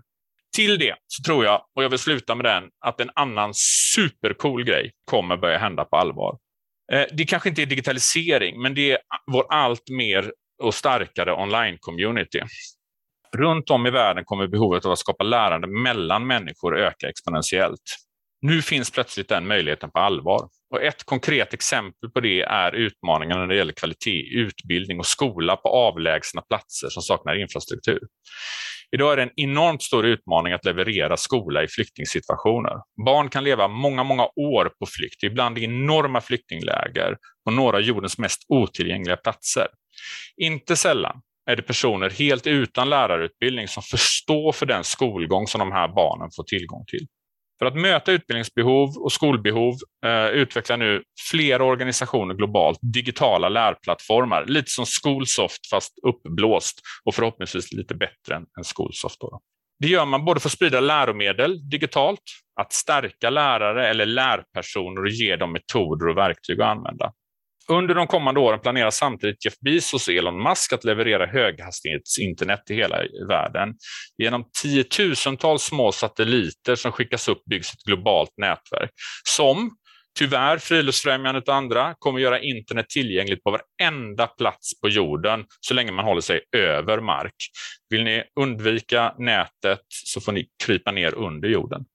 [0.56, 3.52] Till det så tror jag, och jag vill sluta med den, att en annan
[3.96, 6.38] supercool grej kommer börja hända på allvar.
[6.92, 8.98] Eh, det kanske inte är digitalisering, men det är
[9.32, 10.32] vår allt mer
[10.64, 12.42] och starkare online-community.
[13.38, 17.82] Runt om i världen kommer behovet av att skapa lärande mellan människor öka exponentiellt.
[18.42, 20.50] Nu finns plötsligt den möjligheten på allvar.
[20.74, 25.56] Och ett konkret exempel på det är utmaningarna när det gäller kvalitet, utbildning och skola
[25.56, 28.00] på avlägsna platser som saknar infrastruktur.
[28.92, 32.74] Idag är det en enormt stor utmaning att leverera skola i flyktingsituationer.
[33.06, 37.84] Barn kan leva många, många år på flykt, ibland i enorma flyktingläger på några av
[37.84, 39.68] jordens mest otillgängliga platser.
[40.38, 45.72] Inte sällan är det personer helt utan lärarutbildning som förstår för den skolgång som de
[45.72, 47.08] här barnen får tillgång till.
[47.60, 49.74] För att möta utbildningsbehov och skolbehov
[50.06, 57.74] eh, utvecklar nu flera organisationer globalt digitala lärplattformar, lite som Schoolsoft fast uppblåst och förhoppningsvis
[57.74, 59.20] lite bättre än, än Skolsoft.
[59.20, 59.40] Då.
[59.80, 62.22] Det gör man både för att sprida läromedel digitalt,
[62.62, 67.14] att stärka lärare eller lärpersoner och ge dem metoder och verktyg att använda.
[67.72, 72.76] Under de kommande åren planerar samtidigt Jeff Bezos och Elon Musk att leverera höghastighetsinternet till
[72.76, 72.98] hela
[73.30, 73.74] världen.
[74.18, 78.92] Genom tiotusentals små satelliter som skickas upp byggs ett globalt nätverk
[79.24, 79.72] som
[80.20, 85.92] Tyvärr, Friluftsfrämjandet och andra kommer göra internet tillgängligt på varenda plats på jorden så länge
[85.92, 87.36] man håller sig över mark.
[87.90, 91.86] Vill ni undvika nätet så får ni krypa ner under jorden.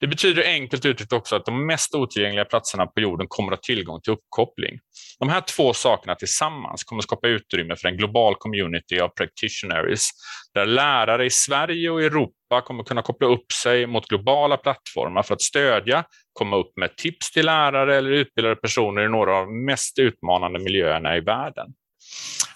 [0.00, 3.62] Det betyder enkelt uttryckt också att de mest otillgängliga platserna på jorden kommer att ha
[3.62, 4.78] tillgång till uppkoppling.
[5.18, 10.08] De här två sakerna tillsammans kommer att skapa utrymme för en global community av practitioners
[10.54, 15.34] där lärare i Sverige och Europa kommer kunna koppla upp sig mot globala plattformar för
[15.34, 19.64] att stödja, komma upp med tips till lärare eller utbildade personer i några av de
[19.64, 21.66] mest utmanande miljöerna i världen.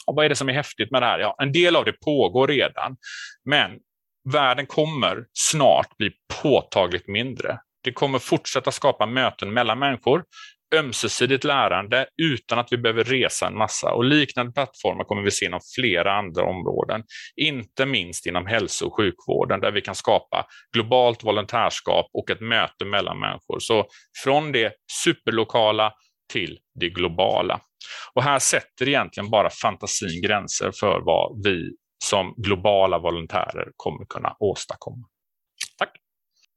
[0.07, 1.19] Och vad är det som är häftigt med det här?
[1.19, 2.97] Ja, en del av det pågår redan,
[3.45, 3.71] men
[4.33, 6.11] världen kommer snart bli
[6.43, 7.59] påtagligt mindre.
[7.85, 10.25] Det kommer fortsätta skapa möten mellan människor,
[10.75, 13.93] ömsesidigt lärande utan att vi behöver resa en massa.
[13.93, 17.03] Och liknande plattformar kommer vi se inom flera andra områden,
[17.37, 22.85] inte minst inom hälso och sjukvården där vi kan skapa globalt volontärskap och ett möte
[22.85, 23.59] mellan människor.
[23.59, 23.87] Så
[24.25, 24.73] från det
[25.05, 25.93] superlokala
[26.33, 27.61] till det globala.
[28.15, 31.71] Och här sätter egentligen bara fantasin gränser för vad vi
[32.05, 35.07] som globala volontärer kommer kunna åstadkomma.
[35.79, 35.91] Tack!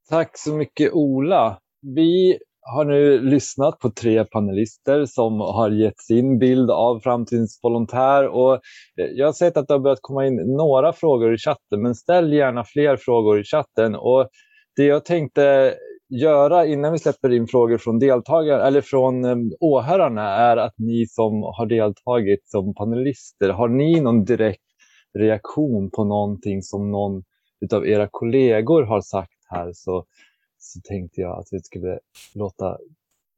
[0.10, 1.60] Tack så mycket Ola.
[1.96, 8.28] Vi har nu lyssnat på tre panelister som har gett sin bild av framtidens volontär.
[8.28, 11.82] Och eh, jag har sett att det har börjat komma in några frågor i chatten,
[11.82, 13.96] men ställ gärna fler frågor i chatten.
[13.96, 14.30] Och
[14.76, 15.76] det jag tänkte
[16.10, 21.08] göra innan vi släpper in frågor från deltagare eller från ehm, åhörarna är att ni
[21.08, 24.69] som har deltagit som panelister, har ni någon direkt
[25.14, 27.24] reaktion på någonting som någon
[27.74, 30.06] av era kollegor har sagt här så,
[30.58, 32.00] så tänkte jag att vi skulle
[32.36, 32.78] låta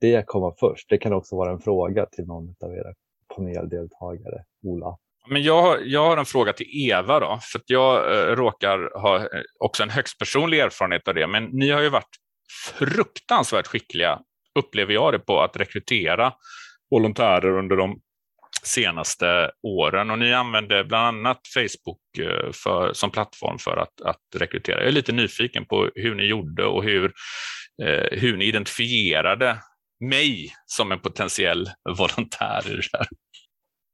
[0.01, 0.89] det komma först.
[0.89, 2.93] Det kan också vara en fråga till någon av era
[3.36, 4.43] paneldeltagare.
[4.63, 4.97] Ola?
[5.30, 9.17] Men jag, har, jag har en fråga till Eva, då, för jag eh, råkar ha
[9.17, 11.28] eh, också en högst personlig erfarenhet av det.
[11.28, 12.15] Men ni har ju varit
[12.74, 14.19] fruktansvärt skickliga,
[14.59, 16.34] upplever jag det, på att rekrytera
[16.89, 18.01] volontärer under de
[18.64, 24.22] senaste åren och ni använder bland annat Facebook eh, för, som plattform för att, att
[24.36, 24.80] rekrytera.
[24.80, 27.14] Jag är lite nyfiken på hur ni gjorde och hur,
[27.84, 29.57] eh, hur ni identifierade
[29.99, 33.07] mig som en potentiell volontär i det här.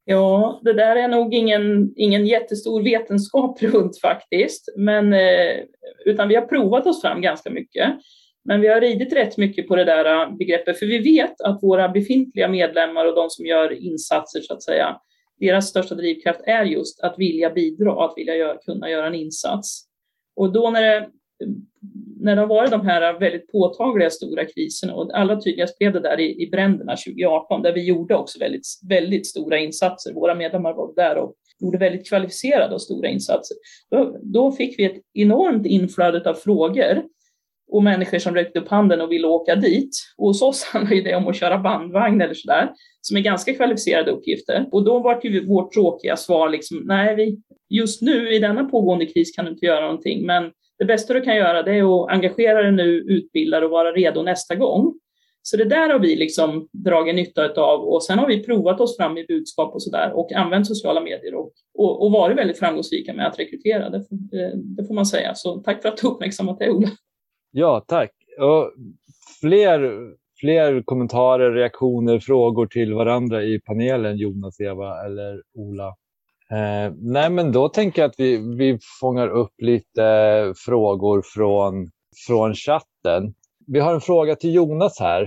[0.09, 5.57] Ja, det där är nog ingen, ingen jättestor vetenskap runt faktiskt, men, eh,
[6.05, 7.93] utan vi har provat oss fram ganska mycket.
[8.47, 11.63] Men vi har ridit rätt mycket på det där äh, begreppet, för vi vet att
[11.63, 14.97] våra befintliga medlemmar och de som gör insatser, så att säga,
[15.39, 19.83] deras största drivkraft är just att vilja bidra, att vilja göra, kunna göra en insats.
[20.35, 21.09] Och då när det,
[22.19, 25.93] när det har varit de här äh, väldigt påtagliga stora kriserna, och allra tydligast blev
[25.93, 30.13] det där i, i bränderna 2018, där vi gjorde också väldigt, väldigt stora insatser.
[30.13, 33.57] Våra medlemmar var där och gjorde väldigt kvalificerade och stora insatser.
[33.89, 37.03] Då, då fick vi ett enormt inflöde av frågor
[37.69, 39.89] och människor som räckte upp handen och ville åka dit.
[40.17, 44.11] Och hos oss handlar det om att köra bandvagn eller sådär, som är ganska kvalificerade
[44.11, 44.65] uppgifter.
[44.71, 49.05] Och då var det vårt tråkiga svar liksom, nej, vi, just nu i denna pågående
[49.05, 52.11] kris kan du inte göra någonting, men det bästa du kan göra det är att
[52.11, 54.93] engagera dig nu, utbilda dig och vara redo nästa gång.
[55.41, 58.97] Så det där har vi liksom dragit nytta av och sen har vi provat oss
[58.97, 63.13] fram i budskap och sådär och använt sociala medier och, och, och varit väldigt framgångsrika
[63.13, 65.35] med att rekrytera, det, eh, det får man säga.
[65.35, 66.89] Så tack för att du uppmärksammat det, Ola.
[67.59, 68.11] Ja, tack.
[68.39, 68.71] Och
[69.41, 69.93] fler,
[70.39, 75.87] fler kommentarer, reaktioner, frågor till varandra i panelen, Jonas, Eva eller Ola?
[76.51, 81.89] Eh, nej, men då tänker jag att vi, vi fångar upp lite frågor från,
[82.27, 83.33] från chatten.
[83.67, 85.21] Vi har en fråga till Jonas här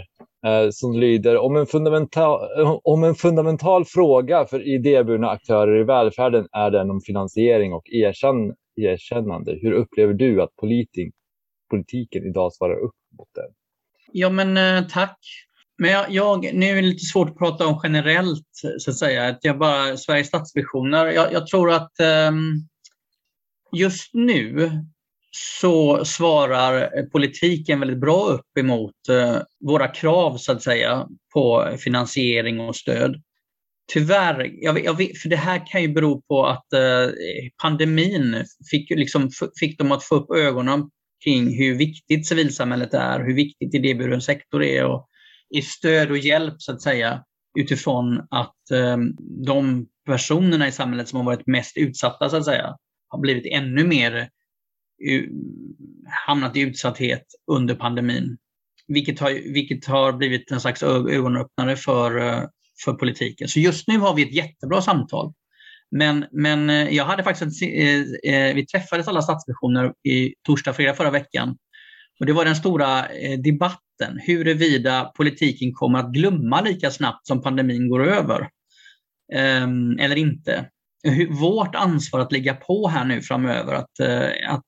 [0.47, 2.41] eh, som lyder om en, fundamental,
[2.85, 8.55] om en fundamental fråga för idéburna aktörer i välfärden är den om finansiering och erkänn,
[8.77, 9.59] erkännande.
[9.63, 11.15] Hur upplever du att politik,
[11.71, 13.51] politiken idag svarar upp mot den?
[14.13, 15.19] Ja, men eh, tack.
[15.79, 18.49] Men jag, jag, nu är det lite svårt att prata om generellt,
[18.79, 19.29] så att säga.
[19.29, 21.07] Att jag bara, Sveriges Stadsvisioner.
[21.07, 21.93] Jag, jag tror att
[22.29, 22.69] um,
[23.73, 24.71] just nu
[25.31, 32.61] så svarar politiken väldigt bra upp emot uh, våra krav, så att säga, på finansiering
[32.61, 33.23] och stöd.
[33.93, 37.13] Tyvärr, jag, jag vet, för det här kan ju bero på att uh,
[37.63, 40.91] pandemin fick, liksom, fick dem att få upp ögonen
[41.25, 45.07] kring hur viktigt civilsamhället är, hur viktigt idéburen sektor är och
[45.55, 47.25] i stöd och hjälp så att säga
[47.59, 48.97] utifrån att eh,
[49.47, 52.77] de personerna i samhället som har varit mest utsatta så att säga
[53.09, 54.29] har blivit ännu mer
[56.27, 58.39] hamnat i utsatthet under pandemin.
[58.89, 62.43] Vilket har, vilket har blivit en slags ögonöppnare för, eh,
[62.85, 63.49] för politiken.
[63.49, 65.33] Så just nu har vi ett jättebra samtal
[65.91, 67.69] men, men eh, jag hade faktiskt, en,
[68.25, 71.57] eh, eh, vi träffades alla stadsmissioner i torsdag, fredag förra veckan.
[72.21, 73.07] Och det var den stora
[73.45, 78.49] debatten huruvida politiken kommer att glömma lika snabbt som pandemin går över.
[79.33, 80.69] Ehm, eller inte.
[81.41, 83.75] vårt ansvar att ligga på här nu framöver.
[83.75, 84.01] Att,
[84.49, 84.67] att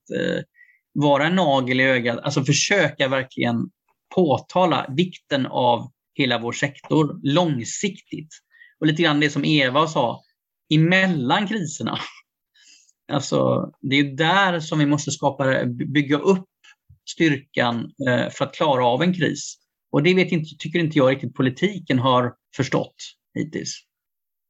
[0.93, 3.57] vara en nagel i ögat, alltså försöka verkligen
[4.15, 8.31] påtala vikten av hela vår sektor långsiktigt.
[8.81, 10.23] Och lite grann det som Eva sa,
[10.75, 11.99] emellan kriserna.
[13.13, 16.49] Alltså, det är där som vi måste skapa, bygga upp
[17.11, 19.57] styrkan eh, för att klara av en kris.
[19.93, 22.95] Och det vet inte, tycker inte jag riktigt politiken har förstått
[23.35, 23.75] hittills.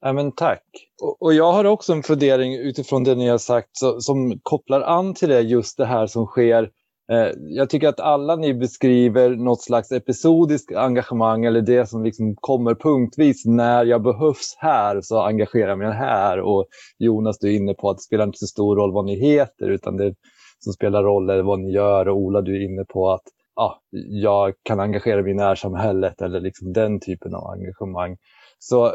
[0.00, 0.62] Ja, men tack.
[1.02, 4.80] Och, och, jag har också en fundering utifrån det ni har sagt så, som kopplar
[4.80, 6.70] an till det, just det här som sker.
[7.12, 12.36] Eh, jag tycker att alla ni beskriver något slags episodiskt engagemang eller det som liksom
[12.40, 13.46] kommer punktvis.
[13.46, 16.40] När jag behövs här så engagerar jag mig här.
[16.40, 16.66] Och
[16.98, 19.70] Jonas, du är inne på att det spelar inte så stor roll vad ni heter
[19.70, 20.14] utan det
[20.59, 22.09] som spelar roll är vad ni gör.
[22.09, 23.22] Och Ola, du är inne på att
[23.57, 28.16] ja, jag kan engagera mig i närsamhället eller liksom den typen av engagemang.
[28.59, 28.92] Så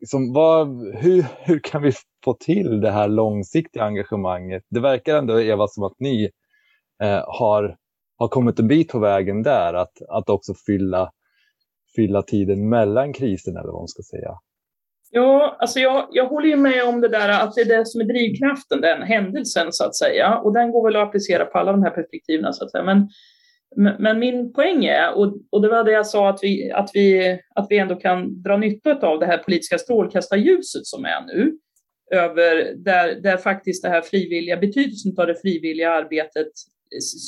[0.00, 1.92] liksom, vad, hur, hur kan vi
[2.24, 4.62] få till det här långsiktiga engagemanget?
[4.70, 6.30] Det verkar ändå, Eva, som att ni
[7.02, 7.76] eh, har,
[8.18, 11.10] har kommit en bit på vägen där, att, att också fylla,
[11.96, 14.30] fylla tiden mellan kriserna, eller vad man ska säga.
[15.10, 18.00] Ja, alltså jag, jag håller ju med om det där att det är det som
[18.00, 20.38] är drivkraften, den händelsen så att säga.
[20.38, 22.84] Och den går väl att applicera på alla de här perspektiven så att säga.
[22.84, 23.08] Men
[23.98, 27.38] men min poäng är, och, och det var det jag sa, att vi, att, vi,
[27.54, 31.58] att vi ändå kan dra nytta av det här politiska strålkastarljuset som är nu,
[32.10, 36.48] över där, där faktiskt det här frivilliga, betydelsen av det frivilliga arbetet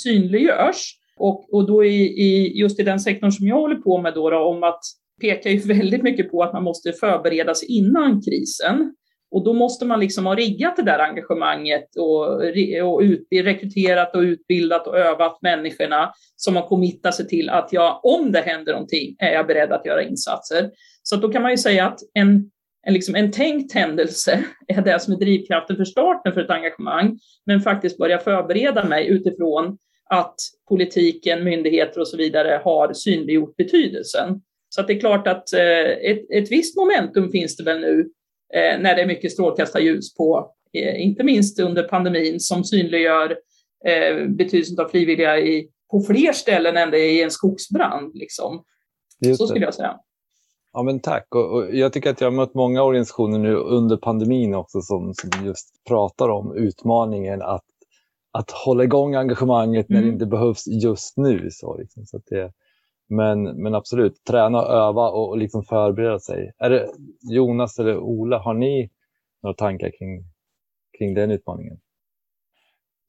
[0.03, 0.95] synliggörs.
[1.17, 4.31] Och, och då i, i, just i den sektorn som jag håller på med då,
[4.31, 4.81] då om att
[5.21, 8.95] pekar ju väldigt mycket på att man måste förbereda sig innan krisen.
[9.31, 12.35] Och då måste man liksom ha riggat det där engagemanget och,
[12.85, 18.01] och ut, rekryterat och utbildat och övat människorna som har committat sig till att jag,
[18.03, 20.71] om det händer någonting, är jag beredd att göra insatser.
[21.03, 22.51] Så då kan man ju säga att en,
[22.89, 27.19] en, liksom en tänkt händelse är det som är drivkraften för starten för ett engagemang,
[27.47, 29.79] men faktiskt börja förbereda mig utifrån
[30.11, 30.35] att
[30.69, 34.41] politiken, myndigheter och så vidare har synliggjort betydelsen.
[34.69, 38.01] Så att det är klart att eh, ett, ett visst momentum finns det väl nu
[38.55, 43.37] eh, när det är mycket strålkastarljus på, eh, inte minst under pandemin, som synliggör
[44.29, 48.15] betydelsen av frivilliga i, på fler ställen än det är i en skogsbrand.
[48.15, 48.65] Liksom.
[49.37, 49.99] Så skulle jag säga.
[50.73, 51.35] Ja, men tack.
[51.35, 55.15] Och, och, jag tycker att jag har mött många organisationer nu under pandemin också som,
[55.15, 57.65] som just pratar om utmaningen att,
[58.33, 60.09] att hålla igång engagemanget när mm.
[60.09, 61.49] det inte behövs just nu.
[61.51, 62.07] Så, liksom.
[62.07, 62.53] så det,
[63.09, 66.53] men, men absolut, träna öva och, och liksom förbereda sig.
[66.59, 66.89] Är det
[67.31, 68.91] Jonas eller Ola, har ni
[69.43, 70.25] några tankar kring,
[70.99, 71.79] kring den utmaningen?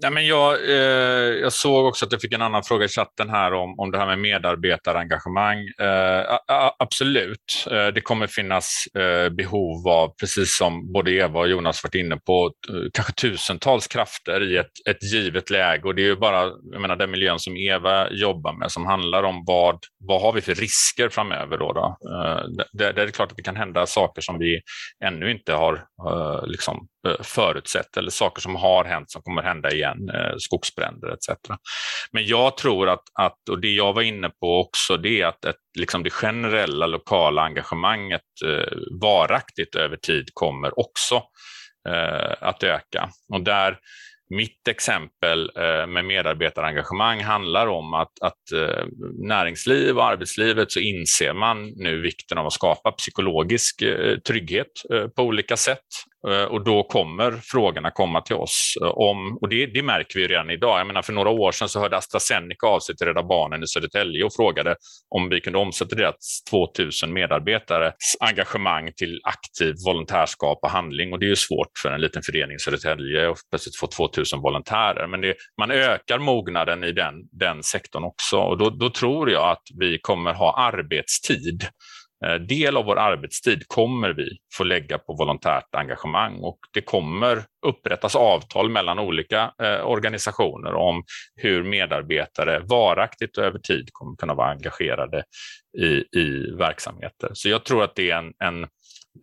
[0.01, 3.29] Nej, men jag, eh, jag såg också att jag fick en annan fråga i chatten
[3.29, 5.57] här om, om det här med medarbetarengagemang.
[5.57, 6.39] Eh,
[6.79, 11.95] absolut, eh, det kommer finnas eh, behov av, precis som både Eva och Jonas varit
[11.95, 15.83] inne på, eh, kanske tusentals krafter i ett, ett givet läge.
[15.83, 19.23] Och det är ju bara jag menar, den miljön som Eva jobbar med som handlar
[19.23, 21.57] om vad, vad har vi för risker framöver.
[21.57, 21.97] Då, då?
[22.11, 22.43] Eh,
[22.73, 24.61] det, det är klart att det kan hända saker som vi
[25.05, 25.73] ännu inte har
[26.07, 31.13] eh, liksom, Eh, förutsett eller saker som har hänt som kommer hända igen eh, skogsbränder
[31.13, 31.29] etc.
[32.11, 35.45] Men jag tror att, att, och det jag var inne på också, det är att
[35.45, 41.15] ett, liksom det generella lokala engagemanget eh, varaktigt över tid kommer också
[41.89, 43.09] eh, att öka.
[43.33, 43.77] Och där
[44.35, 48.43] mitt exempel eh, med medarbetarengagemang handlar om att, att
[49.27, 53.83] näringsliv och arbetslivet så inser man nu vikten av att skapa psykologisk
[54.27, 54.71] trygghet
[55.15, 55.85] på olika sätt.
[56.27, 58.73] Eh, och då kommer frågorna komma till oss.
[58.81, 60.79] Eh, om, och det, det märker vi redan idag.
[60.79, 63.67] Jag menar, för några år sedan så hörde AstraZeneca av sig till Rädda Barnen i
[63.67, 64.75] Södertälje och frågade
[65.09, 71.13] om vi kunde omsätta deras 2000 medarbetares engagemang till aktiv volontärskap och handling.
[71.13, 74.41] Och det är ju svårt för en liten förening i Södertälje att plötsligt få 2000
[74.41, 75.07] volontärer.
[75.07, 78.37] Men det, man ökar mognaden i den, den sektorn också.
[78.37, 81.67] Och då, då tror jag att vi kommer ha arbetstid
[82.25, 87.43] Eh, del av vår arbetstid kommer vi få lägga på volontärt engagemang och det kommer
[87.65, 91.03] upprättas avtal mellan olika eh, organisationer om
[91.35, 95.23] hur medarbetare varaktigt och över tid kommer kunna vara engagerade
[95.77, 97.29] i, i verksamheter.
[97.33, 98.67] Så jag tror att det är en, en,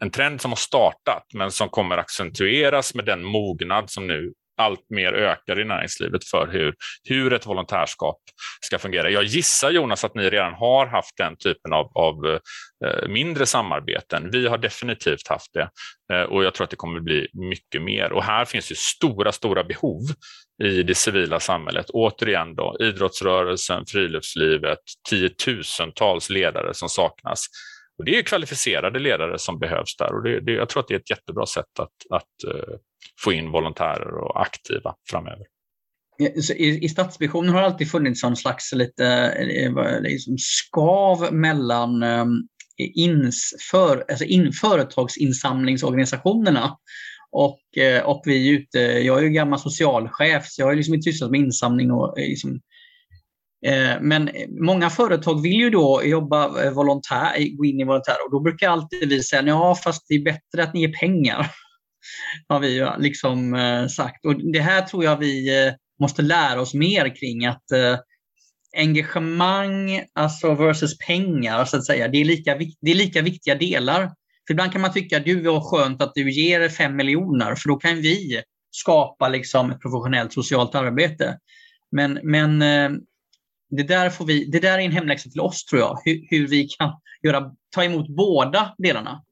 [0.01, 4.91] en trend som har startat men som kommer accentueras med den mognad som nu allt
[4.91, 6.75] mer ökar i näringslivet för hur,
[7.09, 8.19] hur ett volontärskap
[8.61, 9.11] ska fungera.
[9.11, 12.27] Jag gissar Jonas att ni redan har haft den typen av, av
[12.85, 14.31] eh, mindre samarbeten.
[14.31, 15.69] Vi har definitivt haft det
[16.13, 18.13] eh, och jag tror att det kommer bli mycket mer.
[18.13, 20.03] Och här finns ju stora, stora behov
[20.63, 21.91] i det civila samhället.
[21.91, 24.79] Återigen då, idrottsrörelsen, friluftslivet,
[25.09, 27.47] tiotusentals ledare som saknas.
[27.99, 30.95] Och det är kvalificerade ledare som behövs där och det, det, jag tror att det
[30.95, 32.77] är ett jättebra sätt att, att uh,
[33.25, 35.47] få in volontärer och aktiva framöver.
[36.57, 42.49] I, I Stadsvisionen har det alltid funnits någon slags lite eh, liksom skav mellan um,
[42.79, 46.77] ins, för, alltså in, företagsinsamlingsorganisationerna
[47.31, 48.79] och, eh, och vi ute.
[48.79, 52.51] Jag är ju gammal socialchef så jag har liksom inte sysslat med insamling och liksom,
[52.51, 52.57] Eh,
[53.67, 54.31] Eh, men
[54.61, 58.71] många företag vill ju då jobba eh, volontär, gå in i volontär och då brukar
[58.71, 61.51] alltid vi säga ja fast det är bättre att ni ger pengar.
[62.49, 63.57] Har vi eh, liksom
[63.91, 64.25] sagt.
[64.25, 65.51] Och det här tror jag vi
[66.01, 67.65] måste lära oss mer kring att
[68.77, 74.13] engagemang alltså versus pengar, så att säga, det är, lika, det är lika viktiga delar.
[74.47, 77.69] För ibland kan man tycka att du var skönt att du ger fem miljoner för
[77.69, 81.39] då kan vi skapa liksom ett professionellt socialt arbete.
[81.91, 82.63] Men, men
[83.77, 86.49] det där, får vi, det där är en hemläxa till oss tror jag, hur, hur
[86.49, 89.23] vi kan göra, ta emot båda delarna.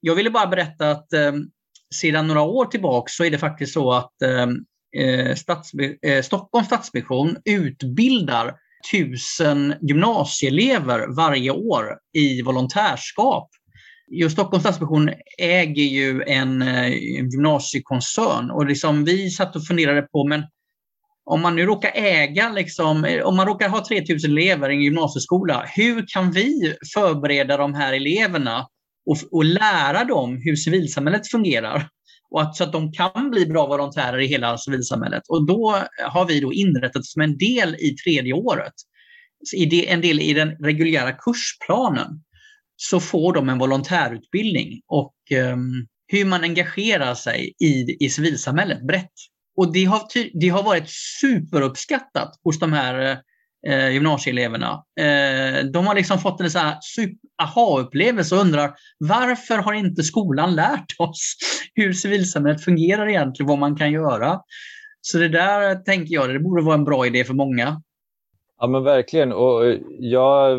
[0.00, 1.32] Jag ville bara berätta att eh,
[1.94, 4.46] sedan några år tillbaka så är det faktiskt så att eh,
[4.96, 5.34] eh
[6.02, 8.54] eh, Stockholms Stadsmission utbildar
[8.92, 13.50] tusen gymnasieelever varje år i volontärskap.
[14.10, 16.84] Just Stockholms Stadsmission äger ju en, eh,
[17.18, 20.42] en gymnasiekoncern och liksom vi satt och funderade på men
[21.30, 24.82] om man nu råkar äga, liksom, eh, om man råkar ha 3000 elever i en
[24.82, 28.66] gymnasieskola, hur kan vi förbereda de här eleverna
[29.06, 31.88] och, och lära dem hur civilsamhället fungerar?
[32.30, 35.22] Och att, så att de kan bli bra volontärer i hela civilsamhället.
[35.28, 38.74] Och då har vi då inrättat som en del i tredje året,
[39.86, 42.08] en del i den reguljära kursplanen,
[42.76, 45.14] så får de en volontärutbildning och
[45.52, 49.12] um, hur man engagerar sig i, i civilsamhället brett.
[49.58, 50.02] Och det har,
[50.40, 50.90] det har varit
[51.20, 53.18] superuppskattat hos de här
[53.66, 54.84] eh, gymnasieeleverna.
[55.00, 56.50] Eh, de har liksom fått en
[57.42, 61.36] aha-upplevelse och undrar varför har inte skolan lärt oss
[61.74, 64.40] hur civilsamhället fungerar egentligen, vad man kan göra.
[65.00, 67.82] Så det där tänker jag, det borde vara en bra idé för många.
[68.60, 69.32] Ja men verkligen.
[69.32, 70.58] Och eh, jag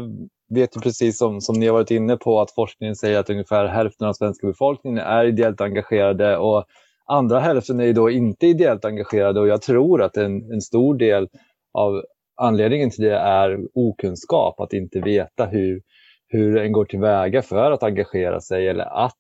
[0.50, 3.66] vet ju precis som, som ni har varit inne på att forskningen säger att ungefär
[3.66, 6.66] hälften av svenska befolkningen är ideellt engagerade och
[7.12, 11.28] Andra hälften är då inte ideellt engagerade och jag tror att en, en stor del
[11.74, 12.03] av
[12.41, 15.82] anledningen till det är okunskap, att inte veta hur,
[16.28, 19.14] hur en går tillväga för att engagera sig eller att,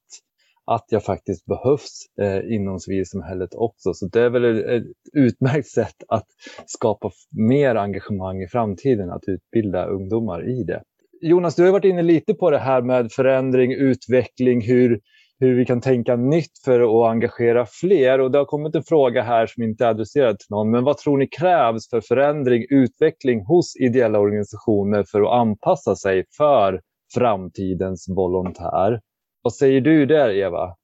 [0.65, 3.93] att jag faktiskt behövs eh, inom civilsamhället också.
[3.93, 4.83] Så det är väl ett, ett
[5.13, 6.27] utmärkt sätt att
[6.65, 10.83] skapa mer engagemang i framtiden, att utbilda ungdomar i det.
[11.21, 14.99] Jonas, du har varit inne lite på det här med förändring, utveckling, hur,
[15.39, 18.19] hur vi kan tänka nytt för att engagera fler.
[18.21, 20.71] Och det har kommit en fråga här som inte är adresserad till någon.
[20.71, 26.25] Men vad tror ni krävs för förändring, utveckling hos ideella organisationer för att anpassa sig
[26.37, 26.81] för
[27.13, 29.01] framtidens volontär?
[29.41, 30.75] Vad säger du där, Eva?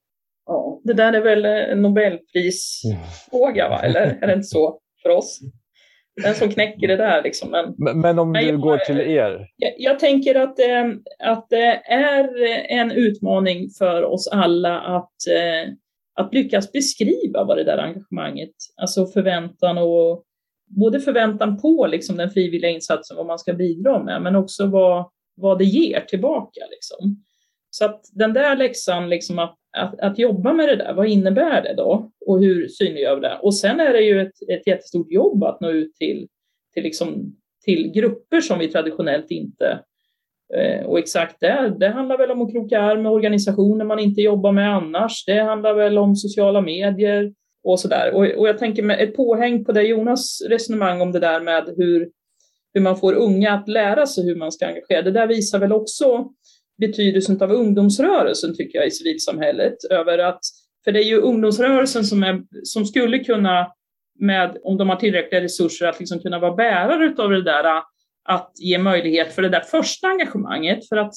[0.46, 3.80] Ja, det där är väl en Nobelprisfråga, va?
[3.82, 5.40] eller är det inte så för oss?
[6.22, 7.22] Den som knäcker det där.
[7.22, 7.50] Liksom.
[7.50, 9.48] Men, men, men om du går till er?
[9.56, 10.84] Jag, jag tänker att, eh,
[11.18, 12.28] att det är
[12.68, 15.72] en utmaning för oss alla att, eh,
[16.14, 20.24] att lyckas beskriva vad det där engagemanget, alltså förväntan och
[20.66, 25.10] både förväntan på liksom, den frivilliga insatsen, vad man ska bidra med, men också vad,
[25.36, 26.60] vad det ger tillbaka.
[26.70, 27.22] Liksom.
[27.70, 31.62] Så att den där läxan, liksom att, att, att, jobba med det där, vad innebär
[31.62, 32.10] det då?
[32.26, 33.38] Och hur synliggör vi det?
[33.42, 36.28] Och sen är det ju ett, ett jättestort jobb att nå ut till,
[36.74, 39.80] till, liksom, till grupper som vi traditionellt inte
[40.54, 44.20] eh, och exakt det, det handlar väl om att kroka arm med organisationer man inte
[44.20, 45.24] jobbar med annars.
[45.26, 47.32] Det handlar väl om sociala medier
[47.64, 48.14] och sådär.
[48.14, 51.74] Och, och jag tänker med ett påhäng på det Jonas resonemang om det där med
[51.76, 52.10] hur,
[52.74, 55.02] hur man får unga att lära sig hur man ska engagera.
[55.02, 56.30] Det där visar väl också
[56.78, 59.84] betydelsen av ungdomsrörelsen tycker jag i civilsamhället.
[59.90, 60.40] Över att,
[60.86, 63.72] för det är ju ungdomsrörelsen som, är, som skulle kunna,
[64.18, 67.82] med, om de har tillräckliga resurser, att liksom kunna vara bärare av det där,
[68.28, 70.88] att ge möjlighet för det där första engagemanget.
[70.88, 71.12] För att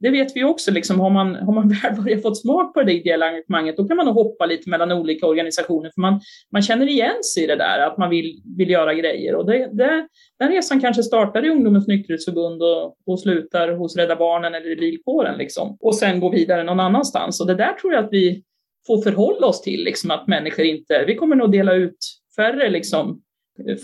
[0.00, 2.92] det vet vi också, liksom, har, man, har man väl börjat få smak på det
[2.92, 6.20] ideella engagemanget, då kan man nog hoppa lite mellan olika organisationer, för man,
[6.52, 9.34] man känner igen sig i det där, att man vill, vill göra grejer.
[9.34, 14.16] Och det, det, den resan kanske startar i Ungdomens nykterhetsförbund och, och slutar hos Rädda
[14.16, 17.40] Barnen eller i bilkåren, liksom, och sen går vidare någon annanstans.
[17.40, 18.42] Och det där tror jag att vi
[18.88, 21.98] får förhålla oss till, liksom, att människor inte, vi kommer nog dela ut
[22.36, 23.22] färre liksom,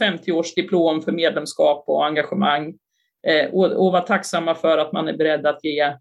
[0.00, 2.74] 50-årsdiplom för medlemskap och engagemang
[3.26, 5.92] eh, och, och vara tacksamma för att man är beredd att ge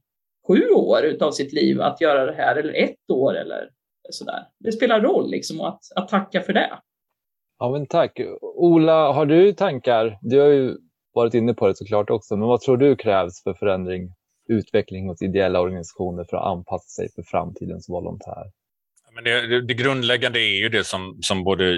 [0.48, 3.70] sju år av sitt liv att göra det här, eller ett år eller
[4.10, 4.48] sådär.
[4.60, 6.80] Det spelar roll liksom att, att tacka för det.
[7.60, 8.20] Ja, men tack.
[8.42, 10.18] Ola, har du tankar?
[10.22, 10.78] Du har ju
[11.14, 14.14] varit inne på det såklart också, men vad tror du krävs för förändring
[14.50, 18.52] utveckling hos ideella organisationer för att anpassa sig för framtidens volontär.
[19.16, 21.72] Men det, det, det, grundläggande är ju det som, som både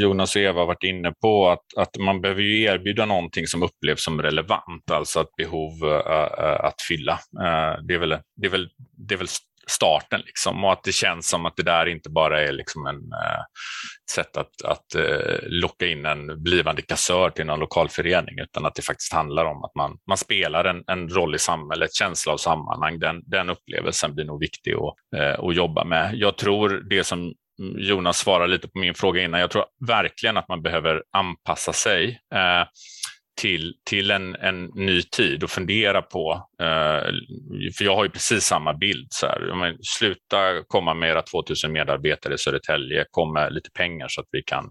[0.00, 4.04] Jonas och Eva varit inne på, att, att man behöver ju erbjuda någonting som upplevs
[4.04, 7.12] som relevant, alltså ett behov äh, att fylla.
[7.12, 8.68] Äh, det, är väl, det, är väl,
[9.08, 9.28] det är väl
[9.66, 10.20] starten.
[10.26, 10.64] Liksom.
[10.64, 13.42] Och att det känns som att det där inte bara är liksom en eh,
[14.10, 18.74] sätt att, att eh, locka in en blivande kassör till någon lokal förening, utan att
[18.74, 22.36] det faktiskt handlar om att man, man spelar en, en roll i samhället, känsla av
[22.36, 22.98] sammanhang.
[22.98, 26.14] Den, den upplevelsen blir nog viktig att, eh, att jobba med.
[26.14, 27.34] Jag tror det som
[27.78, 29.40] Jonas svarar lite på min fråga innan.
[29.40, 32.20] Jag tror verkligen att man behöver anpassa sig.
[32.34, 32.66] Eh,
[33.36, 37.12] till, till en, en ny tid och fundera på, eh,
[37.78, 41.72] för jag har ju precis samma bild, så här, men, sluta komma med era 2000
[41.72, 44.70] medarbetare i Södertälje, kom med lite pengar så att vi kan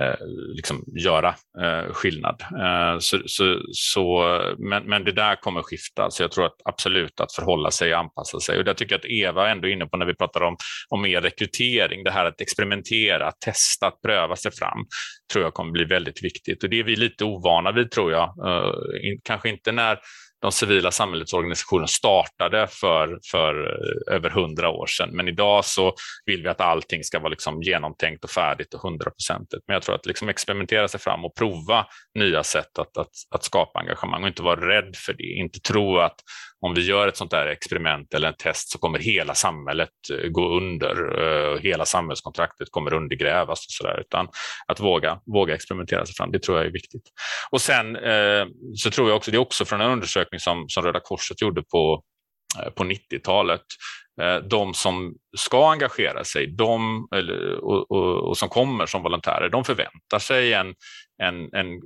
[0.00, 2.42] eh, liksom göra eh, skillnad.
[2.42, 7.20] Eh, så, så, så, men, men det där kommer skifta, så jag tror att absolut
[7.20, 8.58] att förhålla sig och anpassa sig.
[8.58, 10.56] Och det tycker jag att Eva ändå är inne på när vi pratar om,
[10.88, 14.86] om mer rekrytering, det här att experimentera, att testa, att pröva sig fram,
[15.32, 16.64] tror jag kommer bli väldigt viktigt.
[16.64, 18.22] Och det är vi lite ovana vid tror jag.
[18.22, 18.72] Eh,
[19.24, 19.98] kanske inte när
[20.42, 25.10] de civila samhällsorganisationerna startade för, för eh, över hundra år sedan.
[25.12, 25.94] Men idag så
[26.26, 29.64] vill vi att allting ska vara liksom genomtänkt och färdigt och hundraprocentigt.
[29.66, 31.86] Men jag tror att liksom experimentera sig fram och prova
[32.18, 35.24] nya sätt att, att, att skapa engagemang och inte vara rädd för det.
[35.24, 36.16] Inte tro att
[36.60, 40.28] om vi gör ett sånt där experiment eller en test så kommer hela samhället eh,
[40.28, 41.20] gå under.
[41.22, 44.00] Uh, hela samhällskontraktet kommer undergrävas och så där.
[44.00, 44.28] Utan
[44.66, 47.02] att våga, våga experimentera sig fram, det tror jag är viktigt.
[47.50, 50.82] Och sen uh, så tror jag också, det är också från en undersökning som, som
[50.82, 52.02] Röda Korset gjorde på,
[52.64, 53.62] uh, på 90-talet
[54.50, 59.64] de som ska engagera sig de, eller, och, och, och, som kommer som volontärer, de
[59.64, 60.74] förväntar sig en,
[61.22, 61.80] en, en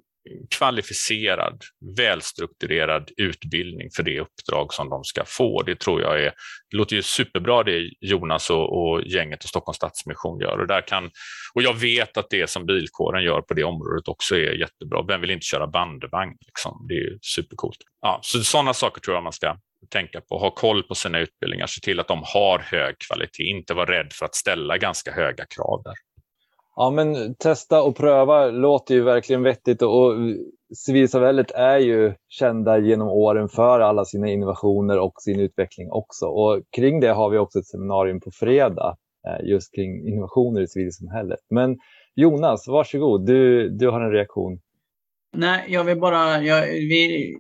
[0.58, 1.62] kvalificerad,
[1.96, 5.62] välstrukturerad utbildning för det uppdrag som de ska få.
[5.62, 6.32] Det tror jag är,
[6.70, 10.58] det låter ju superbra det Jonas och, och gänget och Stockholms Stadsmission gör.
[10.58, 11.10] Och, där kan,
[11.54, 15.02] och jag vet att det som bilkåren gör på det området också är jättebra.
[15.08, 16.36] Vem vill inte köra bandvagn?
[16.46, 16.86] Liksom?
[16.88, 17.78] Det är supercoolt.
[18.00, 19.56] Ja, så sådana saker tror jag man ska
[19.88, 20.38] tänka på.
[20.38, 24.12] Ha koll på sina utbildningar, se till att de har hög kvalitet, inte vara rädd
[24.12, 25.94] för att ställa ganska höga krav där.
[26.76, 30.14] Ja, men testa och pröva låter ju verkligen vettigt och
[30.76, 36.26] civilsamhället är ju kända genom åren för alla sina innovationer och sin utveckling också.
[36.26, 38.96] Och kring det har vi också ett seminarium på fredag
[39.26, 41.40] eh, just kring innovationer i civilsamhället.
[41.50, 41.78] Men
[42.14, 44.60] Jonas, varsågod, du, du har en reaktion.
[45.36, 47.34] Nej, jag vill bara, jag, vi,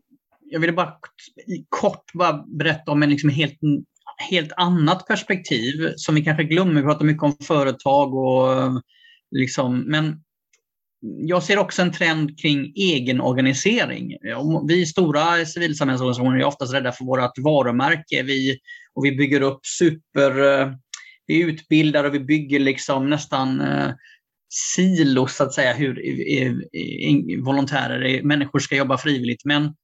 [0.50, 0.92] jag vill bara
[1.68, 3.58] kort bara berätta om en liksom helt,
[4.30, 6.74] helt annat perspektiv som vi kanske glömmer.
[6.74, 8.48] Vi pratar mycket om företag och
[9.30, 10.22] Liksom, men
[11.02, 14.16] jag ser också en trend kring egenorganisering.
[14.68, 18.22] Vi stora civilsamhällsorganisationer är oftast rädda för vårt varumärke.
[18.22, 18.58] Vi,
[18.94, 20.60] och vi bygger upp super...
[20.60, 20.72] Eh,
[21.26, 23.90] vi utbildar och vi bygger liksom nästan eh,
[24.74, 25.94] silos, så att säga, hur
[27.44, 29.44] volontärer, människor ska jobba frivilligt.
[29.44, 29.74] Men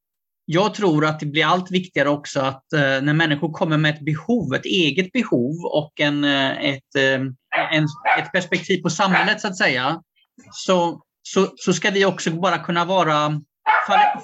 [0.45, 4.05] jag tror att det blir allt viktigare också att eh, när människor kommer med ett
[4.05, 7.21] behov, ett eget behov och en, eh, ett, eh,
[7.73, 7.85] en,
[8.19, 10.01] ett perspektiv på samhället så att säga,
[10.53, 13.41] så, så, så ska vi också bara kunna vara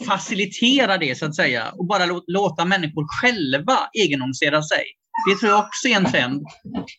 [0.07, 4.85] facilitera det så att säga och bara låta människor själva egenorganisera sig.
[5.29, 6.47] Det tror jag också är en trend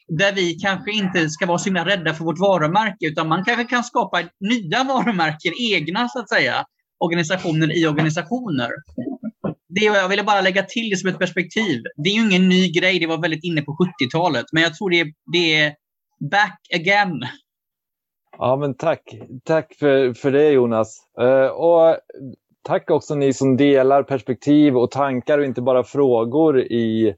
[0.08, 3.64] där vi kanske inte ska vara så himla rädda för vårt varumärke utan man kanske
[3.64, 6.66] kan skapa nya varumärken, egna så att säga,
[7.00, 8.70] organisationer i organisationer.
[9.70, 11.82] Det, jag ville bara lägga till det som ett perspektiv.
[12.04, 14.90] Det är ju ingen ny grej, det var väldigt inne på 70-talet, men jag tror
[14.90, 15.74] det, det är
[16.32, 17.20] back again.
[18.38, 19.02] Ja, men tack.
[19.44, 20.98] Tack för, för det Jonas.
[21.22, 21.98] Uh, och
[22.64, 27.16] tack också ni som delar perspektiv och tankar och inte bara frågor i,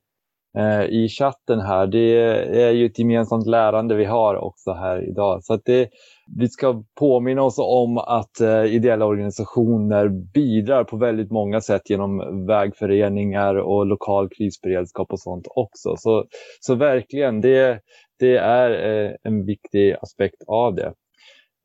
[0.58, 1.88] uh, i chatten här.
[1.88, 2.18] Det
[2.64, 5.44] är ju ett gemensamt lärande vi har också här idag.
[5.44, 5.90] Så att det,
[6.38, 12.46] vi ska påminna oss om att uh, ideella organisationer bidrar på väldigt många sätt genom
[12.48, 15.96] vägföreningar och lokal krisberedskap och sånt också.
[15.98, 16.26] Så,
[16.60, 17.80] så verkligen, det,
[18.20, 20.94] det är eh, en viktig aspekt av det.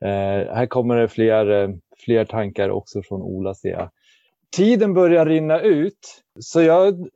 [0.04, 1.68] Eh, här kommer det fler, eh,
[2.04, 3.90] fler tankar också från Ola ser jag.
[4.56, 7.08] Tiden börjar rinna ut så jag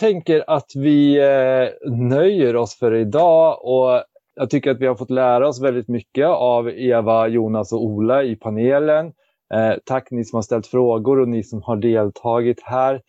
[0.00, 5.10] tänker att vi eh, nöjer oss för idag och jag tycker att vi har fått
[5.10, 9.12] lära oss väldigt mycket av Eva, Jonas och Ola i panelen.
[9.54, 13.02] Eh, tack ni som har ställt frågor och ni som har deltagit här.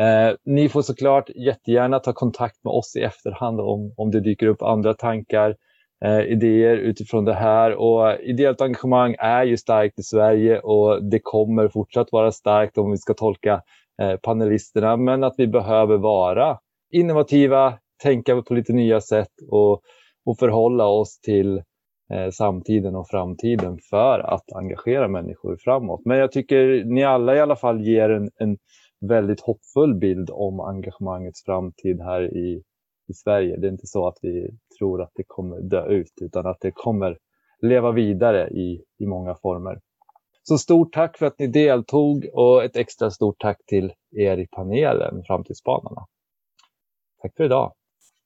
[0.00, 4.46] Eh, ni får såklart jättegärna ta kontakt med oss i efterhand om, om det dyker
[4.46, 5.56] upp andra tankar,
[6.04, 7.74] eh, idéer utifrån det här.
[7.74, 12.90] Och ideellt engagemang är ju starkt i Sverige och det kommer fortsatt vara starkt om
[12.90, 13.62] vi ska tolka
[14.02, 16.58] eh, panelisterna, men att vi behöver vara
[16.92, 19.80] innovativa, tänka på lite nya sätt och,
[20.26, 21.62] och förhålla oss till
[22.12, 26.00] eh, samtiden och framtiden för att engagera människor framåt.
[26.04, 28.56] Men jag tycker ni alla i alla fall ger en, en
[29.08, 32.62] väldigt hoppfull bild om engagemangets framtid här i,
[33.08, 33.56] i Sverige.
[33.56, 36.70] Det är inte så att vi tror att det kommer dö ut utan att det
[36.70, 37.18] kommer
[37.60, 39.80] leva vidare i, i många former.
[40.42, 44.46] Så stort tack för att ni deltog och ett extra stort tack till er i
[44.46, 46.06] panelen Framtidsspanarna.
[47.22, 47.72] Tack för idag.